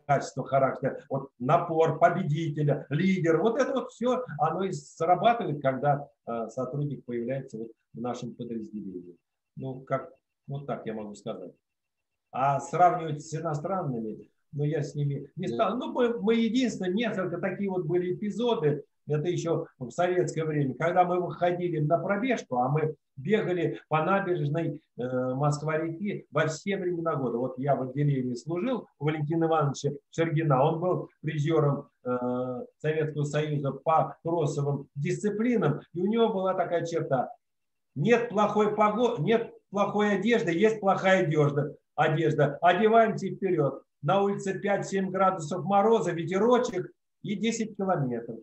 качество 0.07 0.45
характера, 0.45 1.01
вот 1.09 1.31
напор 1.39 1.99
победителя, 1.99 2.87
лидер, 2.91 3.41
вот 3.41 3.59
это 3.59 3.73
вот 3.73 3.91
все, 3.91 4.25
оно 4.39 4.65
и 4.65 4.73
срабатывает, 4.73 5.63
когда 5.63 6.09
э, 6.27 6.49
сотрудник 6.51 7.05
появляется 7.05 7.59
вот 7.59 7.69
в 7.95 8.01
нашем 8.01 8.35
подразделении. 8.35 9.17
Ну, 9.57 9.81
как, 9.81 10.13
вот 10.47 10.67
так 10.67 10.87
я 10.87 10.95
могу 10.95 11.15
сказать. 11.15 11.53
А 12.31 12.61
сравнивать 12.61 13.25
с 13.25 13.35
иностранными, 13.35 14.31
ну, 14.53 14.65
я 14.65 14.83
с 14.83 14.95
ними 14.95 15.31
не 15.37 15.49
стал. 15.49 15.79
Ну, 15.79 15.93
мы, 15.93 16.21
мы 16.21 16.35
единственное, 16.35 16.93
несколько 16.93 17.39
такие 17.39 17.71
вот 17.71 17.87
были 17.87 18.15
эпизоды, 18.15 18.85
это 19.09 19.29
еще 19.29 19.67
в 19.79 19.91
советское 19.91 20.45
время, 20.45 20.75
когда 20.75 21.05
мы 21.05 21.21
выходили 21.21 21.81
на 21.81 21.99
пробежку, 21.99 22.59
а 22.59 22.69
мы 22.69 22.95
бегали 23.17 23.81
по 23.89 24.05
набережной 24.05 24.81
э, 24.97 25.35
Москва-реки 25.35 26.27
во 26.31 26.47
все 26.47 26.77
времена 26.77 27.17
года. 27.17 27.39
Вот 27.39 27.59
я 27.59 27.75
в 27.75 27.83
отделении 27.83 28.35
служил 28.35 28.87
у 28.99 29.05
Валентина 29.05 29.47
Ивановича 29.47 29.91
Шергина. 30.11 30.63
Он 30.63 30.81
был 30.81 31.11
призером 31.21 31.89
э, 32.05 32.65
Советского 32.79 33.25
Союза 33.25 33.73
по 33.73 34.17
кроссовым 34.23 34.89
дисциплинам. 34.95 35.81
И 35.95 36.01
у 36.01 36.07
него 36.07 36.33
была 36.33 36.55
такая 36.55 36.85
черта. 36.85 37.31
Нет 37.95 38.29
плохой 38.29 38.77
погоды, 38.77 39.23
нет 39.23 39.53
плохой 39.71 40.17
одежды, 40.17 40.53
есть 40.53 40.81
плохая 40.81 41.25
одежда. 41.25 41.75
одежда. 41.97 42.59
Одеваемся 42.63 43.29
вперед. 43.29 43.83
На 44.03 44.23
улице 44.23 44.61
5-7 44.65 45.11
градусов 45.11 45.65
мороза, 45.65 46.13
ветерочек 46.13 46.93
и 47.23 47.35
10 47.35 47.77
километров. 47.77 48.39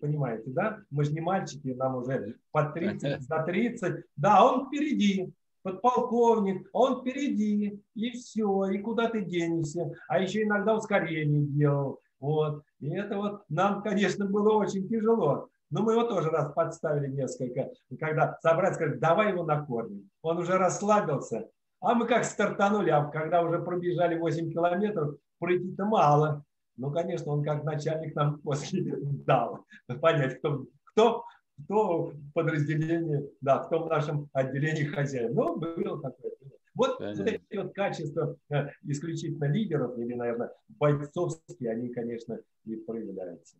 Понимаете, 0.00 0.50
да? 0.50 0.78
Мы 0.90 1.04
же 1.04 1.12
не 1.12 1.20
мальчики, 1.20 1.68
нам 1.68 1.96
уже 1.96 2.36
под 2.52 2.74
30, 2.74 3.22
за 3.28 3.42
30. 3.42 4.04
Да, 4.16 4.44
он 4.44 4.66
впереди, 4.66 5.32
подполковник, 5.62 6.68
он 6.72 7.00
впереди, 7.00 7.82
и 7.94 8.10
все, 8.10 8.66
и 8.66 8.78
куда 8.78 9.08
ты 9.08 9.24
денешься. 9.24 9.92
А 10.08 10.20
еще 10.20 10.42
иногда 10.42 10.76
ускорение 10.76 11.42
делал. 11.46 12.00
Вот. 12.20 12.62
И 12.80 12.90
это 12.94 13.16
вот 13.16 13.42
нам, 13.48 13.82
конечно, 13.82 14.26
было 14.26 14.54
очень 14.54 14.88
тяжело. 14.88 15.48
Но 15.70 15.82
мы 15.82 15.92
его 15.92 16.04
тоже 16.04 16.28
раз 16.28 16.52
подставили 16.52 17.10
несколько, 17.10 17.70
когда 17.98 18.38
собрать, 18.42 18.74
сказать, 18.74 19.00
давай 19.00 19.30
его 19.30 19.42
накормим. 19.42 20.10
Он 20.20 20.38
уже 20.38 20.58
расслабился. 20.58 21.48
А 21.80 21.94
мы 21.94 22.06
как 22.06 22.24
стартанули, 22.24 22.90
а 22.90 23.06
когда 23.06 23.42
уже 23.42 23.58
пробежали 23.58 24.16
8 24.16 24.52
километров, 24.52 25.16
пройти-то 25.38 25.84
мало. 25.86 26.44
Ну, 26.76 26.90
конечно, 26.90 27.32
он 27.32 27.42
как 27.42 27.64
начальник 27.64 28.14
нам 28.14 28.38
после 28.42 28.82
дал 29.26 29.66
понять, 30.00 30.38
кто, 30.38 30.66
кто, 30.84 31.24
кто 31.64 32.06
в 32.06 32.32
подразделении, 32.32 33.28
да, 33.40 33.58
кто 33.58 33.84
в 33.84 33.88
нашем 33.88 34.28
отделении 34.32 34.84
хозяин. 34.84 35.34
Ну, 35.34 35.56
было 35.56 36.00
такое. 36.00 36.32
Вот, 36.74 37.00
вот 37.00 37.26
эти 37.26 37.56
вот 37.56 37.74
качества 37.74 38.36
э, 38.50 38.68
исключительно 38.84 39.44
лидеров 39.44 39.98
или, 39.98 40.14
наверное, 40.14 40.52
бойцовские, 40.68 41.70
они, 41.70 41.90
конечно, 41.90 42.38
и 42.64 42.76
проявляются. 42.76 43.56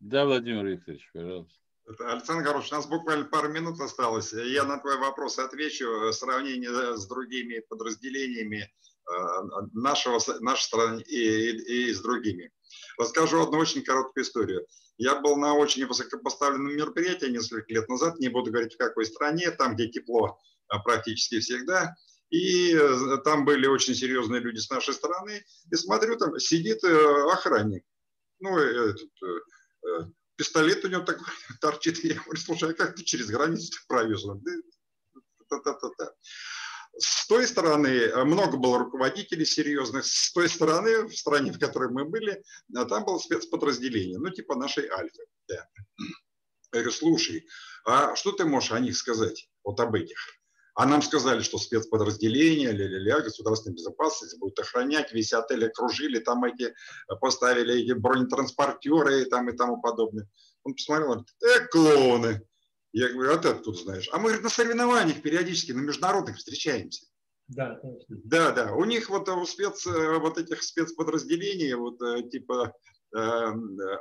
Да, 0.00 0.24
Владимир 0.24 0.64
Викторович, 0.64 1.10
пожалуйста. 1.12 1.58
Александр 1.98 2.44
Горович, 2.44 2.72
у 2.72 2.76
нас 2.76 2.86
буквально 2.86 3.26
пару 3.26 3.52
минут 3.52 3.78
осталось. 3.78 4.32
Я 4.32 4.64
на 4.64 4.78
твой 4.78 4.98
вопрос 4.98 5.38
отвечу. 5.38 5.84
Сравнение 6.12 6.96
с 6.96 7.06
другими 7.06 7.60
подразделениями 7.68 8.70
нашего, 9.72 10.20
нашей 10.40 10.62
страны 10.62 11.02
и, 11.02 11.50
и, 11.50 11.90
и 11.90 11.92
с 11.92 12.00
другими. 12.00 12.50
Расскажу 12.98 13.42
одну 13.42 13.58
очень 13.58 13.82
короткую 13.82 14.24
историю. 14.24 14.66
Я 14.96 15.16
был 15.16 15.36
на 15.36 15.54
очень 15.54 15.86
высокопоставленном 15.86 16.76
мероприятии 16.76 17.26
несколько 17.26 17.72
лет 17.72 17.88
назад, 17.88 18.18
не 18.18 18.28
буду 18.28 18.50
говорить 18.50 18.74
в 18.74 18.78
какой 18.78 19.06
стране, 19.06 19.50
там, 19.50 19.74
где 19.74 19.88
тепло 19.88 20.38
а, 20.68 20.78
практически 20.78 21.40
всегда. 21.40 21.94
И 22.30 22.74
э, 22.74 23.18
там 23.24 23.44
были 23.44 23.66
очень 23.66 23.94
серьезные 23.94 24.40
люди 24.40 24.58
с 24.58 24.70
нашей 24.70 24.94
стороны. 24.94 25.44
И 25.70 25.76
смотрю, 25.76 26.16
там 26.16 26.38
сидит 26.38 26.82
э, 26.82 27.32
охранник. 27.32 27.84
Ну, 28.40 28.58
этот, 28.58 29.00
пистолет 30.36 30.84
у 30.84 30.88
него 30.88 31.02
такой 31.02 31.26
торчит. 31.60 32.02
Я 32.04 32.14
говорю, 32.14 32.40
слушай, 32.40 32.70
а 32.70 32.74
как 32.74 32.96
ты 32.96 33.04
через 33.04 33.26
границу 33.26 33.72
провез? 33.88 34.24
С 36.98 37.26
той 37.26 37.46
стороны 37.46 37.88
э, 37.88 38.24
много 38.24 38.56
было 38.56 38.78
руководителей 38.78 39.44
серьезных, 39.44 40.04
с 40.06 40.32
той 40.32 40.48
стороны, 40.48 41.06
в 41.06 41.16
стране, 41.16 41.52
в 41.52 41.58
которой 41.58 41.90
мы 41.90 42.04
были, 42.04 42.32
э, 42.32 42.84
там 42.86 43.04
было 43.04 43.18
спецподразделение, 43.18 44.18
ну 44.18 44.30
типа 44.30 44.54
нашей 44.54 44.88
Альфы. 44.88 45.24
Да. 45.48 45.66
Я 46.72 46.80
говорю, 46.80 46.90
слушай, 46.90 47.46
а 47.84 48.14
что 48.16 48.32
ты 48.32 48.44
можешь 48.44 48.72
о 48.72 48.80
них 48.80 48.96
сказать, 48.96 49.48
вот 49.62 49.78
об 49.80 49.94
этих? 49.94 50.16
А 50.76 50.86
нам 50.86 51.02
сказали, 51.02 51.40
что 51.42 51.58
спецподразделение, 51.58 52.72
ля-ля-ля, 52.72 53.20
государственная 53.20 53.76
безопасность 53.76 54.38
будет 54.38 54.58
охранять, 54.58 55.12
весь 55.12 55.32
отель 55.32 55.66
окружили, 55.66 56.18
там 56.18 56.44
эти, 56.44 56.64
э, 56.64 56.72
поставили 57.20 57.82
эти 57.82 57.92
бронетранспортеры 57.92 59.22
и, 59.22 59.24
там, 59.24 59.48
и 59.48 59.56
тому 59.56 59.80
подобное. 59.80 60.28
Он 60.64 60.74
посмотрел, 60.74 61.08
говорит, 61.08 61.28
э, 61.42 61.66
клоуны, 61.68 62.46
я 62.94 63.08
говорю, 63.08 63.32
а 63.32 63.38
ты 63.38 63.48
откуда 63.48 63.76
знаешь? 63.76 64.08
А 64.12 64.18
мы 64.18 64.24
говорит, 64.24 64.44
на 64.44 64.50
соревнованиях 64.50 65.20
периодически, 65.20 65.72
на 65.72 65.80
международных 65.80 66.36
встречаемся. 66.36 67.06
Да, 67.48 67.74
точно. 67.74 68.06
Да, 68.08 68.52
да. 68.52 68.72
У 68.72 68.84
них 68.84 69.10
вот 69.10 69.28
у 69.28 69.44
спец, 69.46 69.84
э, 69.86 70.18
вот 70.18 70.38
этих 70.38 70.62
спецподразделений, 70.62 71.74
вот 71.74 72.00
э, 72.00 72.22
типа, 72.30 72.72
э, 73.16 73.52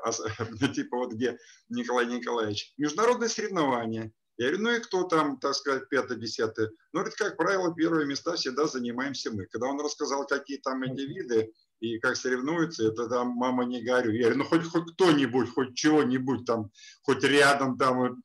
типа 0.75 0.97
вот 0.97 1.13
где 1.13 1.39
Николай 1.69 2.05
Николаевич, 2.05 2.73
международные 2.77 3.29
соревнования. 3.29 4.11
Я 4.37 4.47
говорю, 4.47 4.63
ну 4.63 4.71
и 4.75 4.79
кто 4.79 5.03
там, 5.03 5.39
так 5.39 5.55
сказать, 5.55 5.89
пятое, 5.89 6.17
десятое? 6.17 6.69
Ну, 6.91 6.99
говорит, 6.99 7.15
как 7.15 7.35
правило, 7.35 7.73
первые 7.73 8.05
места 8.05 8.35
всегда 8.35 8.67
занимаемся 8.67 9.31
мы. 9.31 9.47
Когда 9.47 9.67
он 9.67 9.79
рассказал, 9.79 10.25
какие 10.27 10.57
там 10.57 10.83
эти 10.83 11.01
виды 11.01 11.51
и 11.79 11.99
как 11.99 12.15
соревнуются, 12.15 12.87
это 12.87 13.07
там, 13.07 13.29
мама, 13.29 13.65
не 13.65 13.83
горю. 13.83 14.11
Я 14.11 14.29
говорю, 14.29 14.37
ну 14.37 14.45
хоть, 14.45 14.65
хоть 14.65 14.93
кто-нибудь, 14.93 15.49
хоть 15.49 15.75
чего-нибудь 15.75 16.45
там, 16.45 16.71
хоть 17.01 17.23
рядом 17.23 17.77
там, 17.77 18.23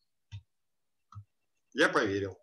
я 1.75 1.89
поверил. 1.89 2.37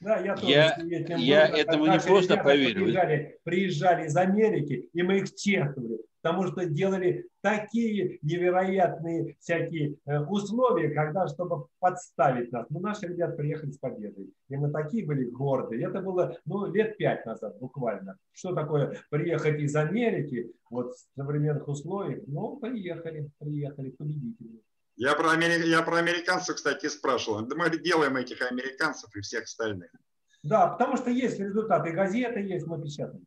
Да, 0.00 0.18
я 0.18 0.36
тоже 0.36 0.50
я, 0.50 0.76
я 1.16 1.48
был, 1.48 1.56
этому 1.56 1.86
не 1.86 1.98
просто 1.98 2.36
поверил. 2.36 2.84
Приезжали, 2.84 3.38
приезжали 3.44 4.06
из 4.06 4.16
Америки, 4.16 4.88
и 4.92 5.02
мы 5.02 5.18
их 5.18 5.34
чествовали, 5.34 6.00
потому 6.22 6.46
что 6.46 6.66
делали 6.66 7.28
такие 7.40 8.18
невероятные 8.22 9.36
всякие 9.40 9.96
э, 10.04 10.20
условия, 10.20 10.90
когда, 10.90 11.28
чтобы 11.28 11.66
подставить 11.78 12.52
нас. 12.52 12.66
Ну, 12.68 12.80
наши 12.80 13.06
ребята 13.06 13.36
приехали 13.36 13.70
с 13.70 13.78
победой, 13.78 14.32
и 14.48 14.56
мы 14.56 14.70
такие 14.70 15.06
были 15.06 15.24
гордые. 15.24 15.86
Это 15.86 16.00
было, 16.00 16.36
ну, 16.44 16.66
лет 16.72 16.96
пять 16.96 17.24
назад 17.24 17.58
буквально. 17.58 18.16
Что 18.32 18.54
такое 18.54 18.98
приехать 19.08 19.60
из 19.60 19.74
Америки, 19.76 20.52
вот 20.68 20.94
в 20.94 20.98
современных 21.16 21.68
условиях? 21.68 22.22
Ну, 22.26 22.56
приехали, 22.56 23.30
приехали 23.38 23.90
победители. 23.90 24.62
Я 25.00 25.14
про, 25.14 25.30
амери... 25.30 25.66
я 25.66 25.80
про 25.80 25.96
американцев, 25.96 26.56
кстати, 26.56 26.86
спрашивал. 26.86 27.40
Да 27.46 27.56
мы 27.56 27.70
делаем 27.70 28.16
этих 28.16 28.42
американцев 28.42 29.08
и 29.16 29.22
всех 29.22 29.44
остальных. 29.44 29.90
Да, 30.42 30.66
потому 30.66 30.98
что 30.98 31.08
есть 31.08 31.40
результаты 31.40 31.92
газеты, 31.92 32.40
есть, 32.40 32.66
мы 32.66 32.82
печатаем. 32.82 33.26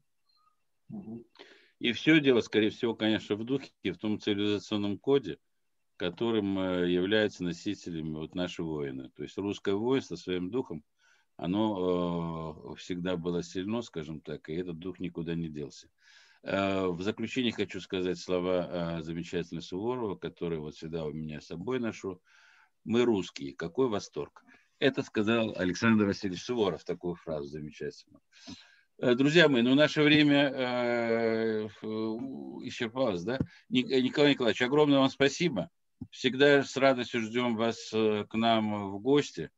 И 1.79 1.91
все 1.93 2.19
дело, 2.19 2.41
скорее 2.41 2.69
всего, 2.69 2.93
конечно, 2.93 3.35
в 3.35 3.43
духе, 3.43 3.71
в 3.85 3.97
том 3.97 4.19
цивилизационном 4.19 4.99
коде, 4.99 5.39
которым 5.95 6.59
э, 6.59 6.91
являются 6.91 7.43
носителями 7.43 8.17
вот 8.17 8.35
наши 8.35 8.61
воины. 8.61 9.09
То 9.15 9.23
есть 9.23 9.35
русское 9.39 9.73
воинство 9.73 10.15
своим 10.15 10.51
духом, 10.51 10.83
оно 11.37 12.71
э, 12.71 12.75
всегда 12.75 13.17
было 13.17 13.41
сильно, 13.41 13.81
скажем 13.81 14.21
так, 14.21 14.47
и 14.47 14.53
этот 14.53 14.77
дух 14.77 14.99
никуда 14.99 15.33
не 15.33 15.49
делся. 15.49 15.89
Э, 16.43 16.87
в 16.87 17.01
заключение 17.01 17.53
хочу 17.53 17.79
сказать 17.79 18.19
слова 18.19 18.97
э, 18.99 19.01
замечательной 19.01 19.61
Суворова, 19.61 20.15
который 20.15 20.59
вот 20.59 20.75
всегда 20.75 21.05
у 21.05 21.13
меня 21.13 21.39
с 21.39 21.47
собой 21.47 21.79
ношу. 21.79 22.21
Мы 22.83 23.05
русские, 23.05 23.55
какой 23.55 23.87
восторг. 23.87 24.43
Это 24.79 25.03
сказал 25.03 25.53
Александр 25.55 26.05
Васильевич 26.05 26.43
Суворов, 26.43 26.83
такую 26.83 27.15
фразу 27.15 27.47
замечательную. 27.47 28.19
Э, 28.99 29.15
друзья 29.15 29.47
мои, 29.47 29.61
ну 29.61 29.73
наше 29.73 30.03
время 30.03 31.69
исчерпалось, 32.67 33.23
да? 33.23 33.39
Николай 33.69 34.31
Николаевич, 34.31 34.61
огромное 34.61 34.99
вам 34.99 35.09
спасибо. 35.09 35.69
Всегда 36.11 36.63
с 36.63 36.75
радостью 36.75 37.21
ждем 37.21 37.55
вас 37.55 37.89
к 37.89 38.33
нам 38.33 38.91
в 38.91 38.99
гости. 38.99 39.49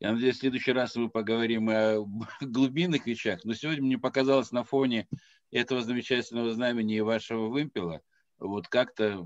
Я 0.00 0.12
надеюсь, 0.12 0.36
в 0.36 0.40
следующий 0.40 0.72
раз 0.72 0.96
мы 0.96 1.08
поговорим 1.08 1.70
о 1.70 2.04
глубинных 2.42 3.06
вещах. 3.06 3.42
Но 3.44 3.54
сегодня 3.54 3.82
мне 3.82 3.96
показалось 3.96 4.52
на 4.52 4.62
фоне 4.62 5.08
этого 5.54 5.82
замечательного 5.82 6.52
знамени 6.52 6.96
и 6.96 7.00
вашего 7.00 7.46
вымпела, 7.46 8.02
вот 8.38 8.68
как-то 8.68 9.24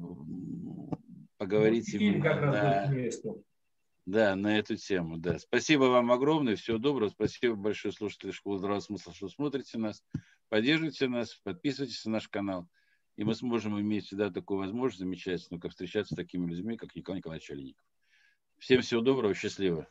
поговорить 1.39 1.89
ну, 1.99 2.23
как 2.23 2.41
на... 2.43 2.93
Да, 4.05 4.37
на 4.37 4.59
эту 4.59 4.77
тему, 4.77 5.19
да. 5.19 5.39
Спасибо 5.39 5.85
вам 5.85 6.11
огромное, 6.11 6.57
всего 6.57 6.79
доброго. 6.79 7.11
Спасибо 7.11 7.57
большое, 7.57 7.93
слушатели 7.93 8.31
Школы 8.31 8.59
Здравого 8.59 8.81
Смысла, 8.81 9.13
что 9.13 9.29
смотрите 9.29 9.77
нас. 9.77 10.03
Поддерживайте 10.49 11.09
нас, 11.09 11.35
подписывайтесь 11.45 12.05
на 12.07 12.13
наш 12.13 12.29
канал. 12.29 12.67
И 13.17 13.25
мы 13.25 13.35
сможем 13.35 13.79
иметь 13.81 14.07
всегда 14.07 14.31
такую 14.31 14.61
возможность 14.61 15.01
замечательную, 15.01 15.61
как 15.61 15.73
встречаться 15.73 16.15
с 16.15 16.17
такими 16.17 16.49
людьми, 16.49 16.79
как 16.79 16.95
Николай 16.95 17.19
Николаевич 17.19 17.51
Олейников. 17.51 17.85
Всем 18.59 18.81
всего 18.81 19.03
доброго, 19.03 19.35
счастливо. 19.35 19.87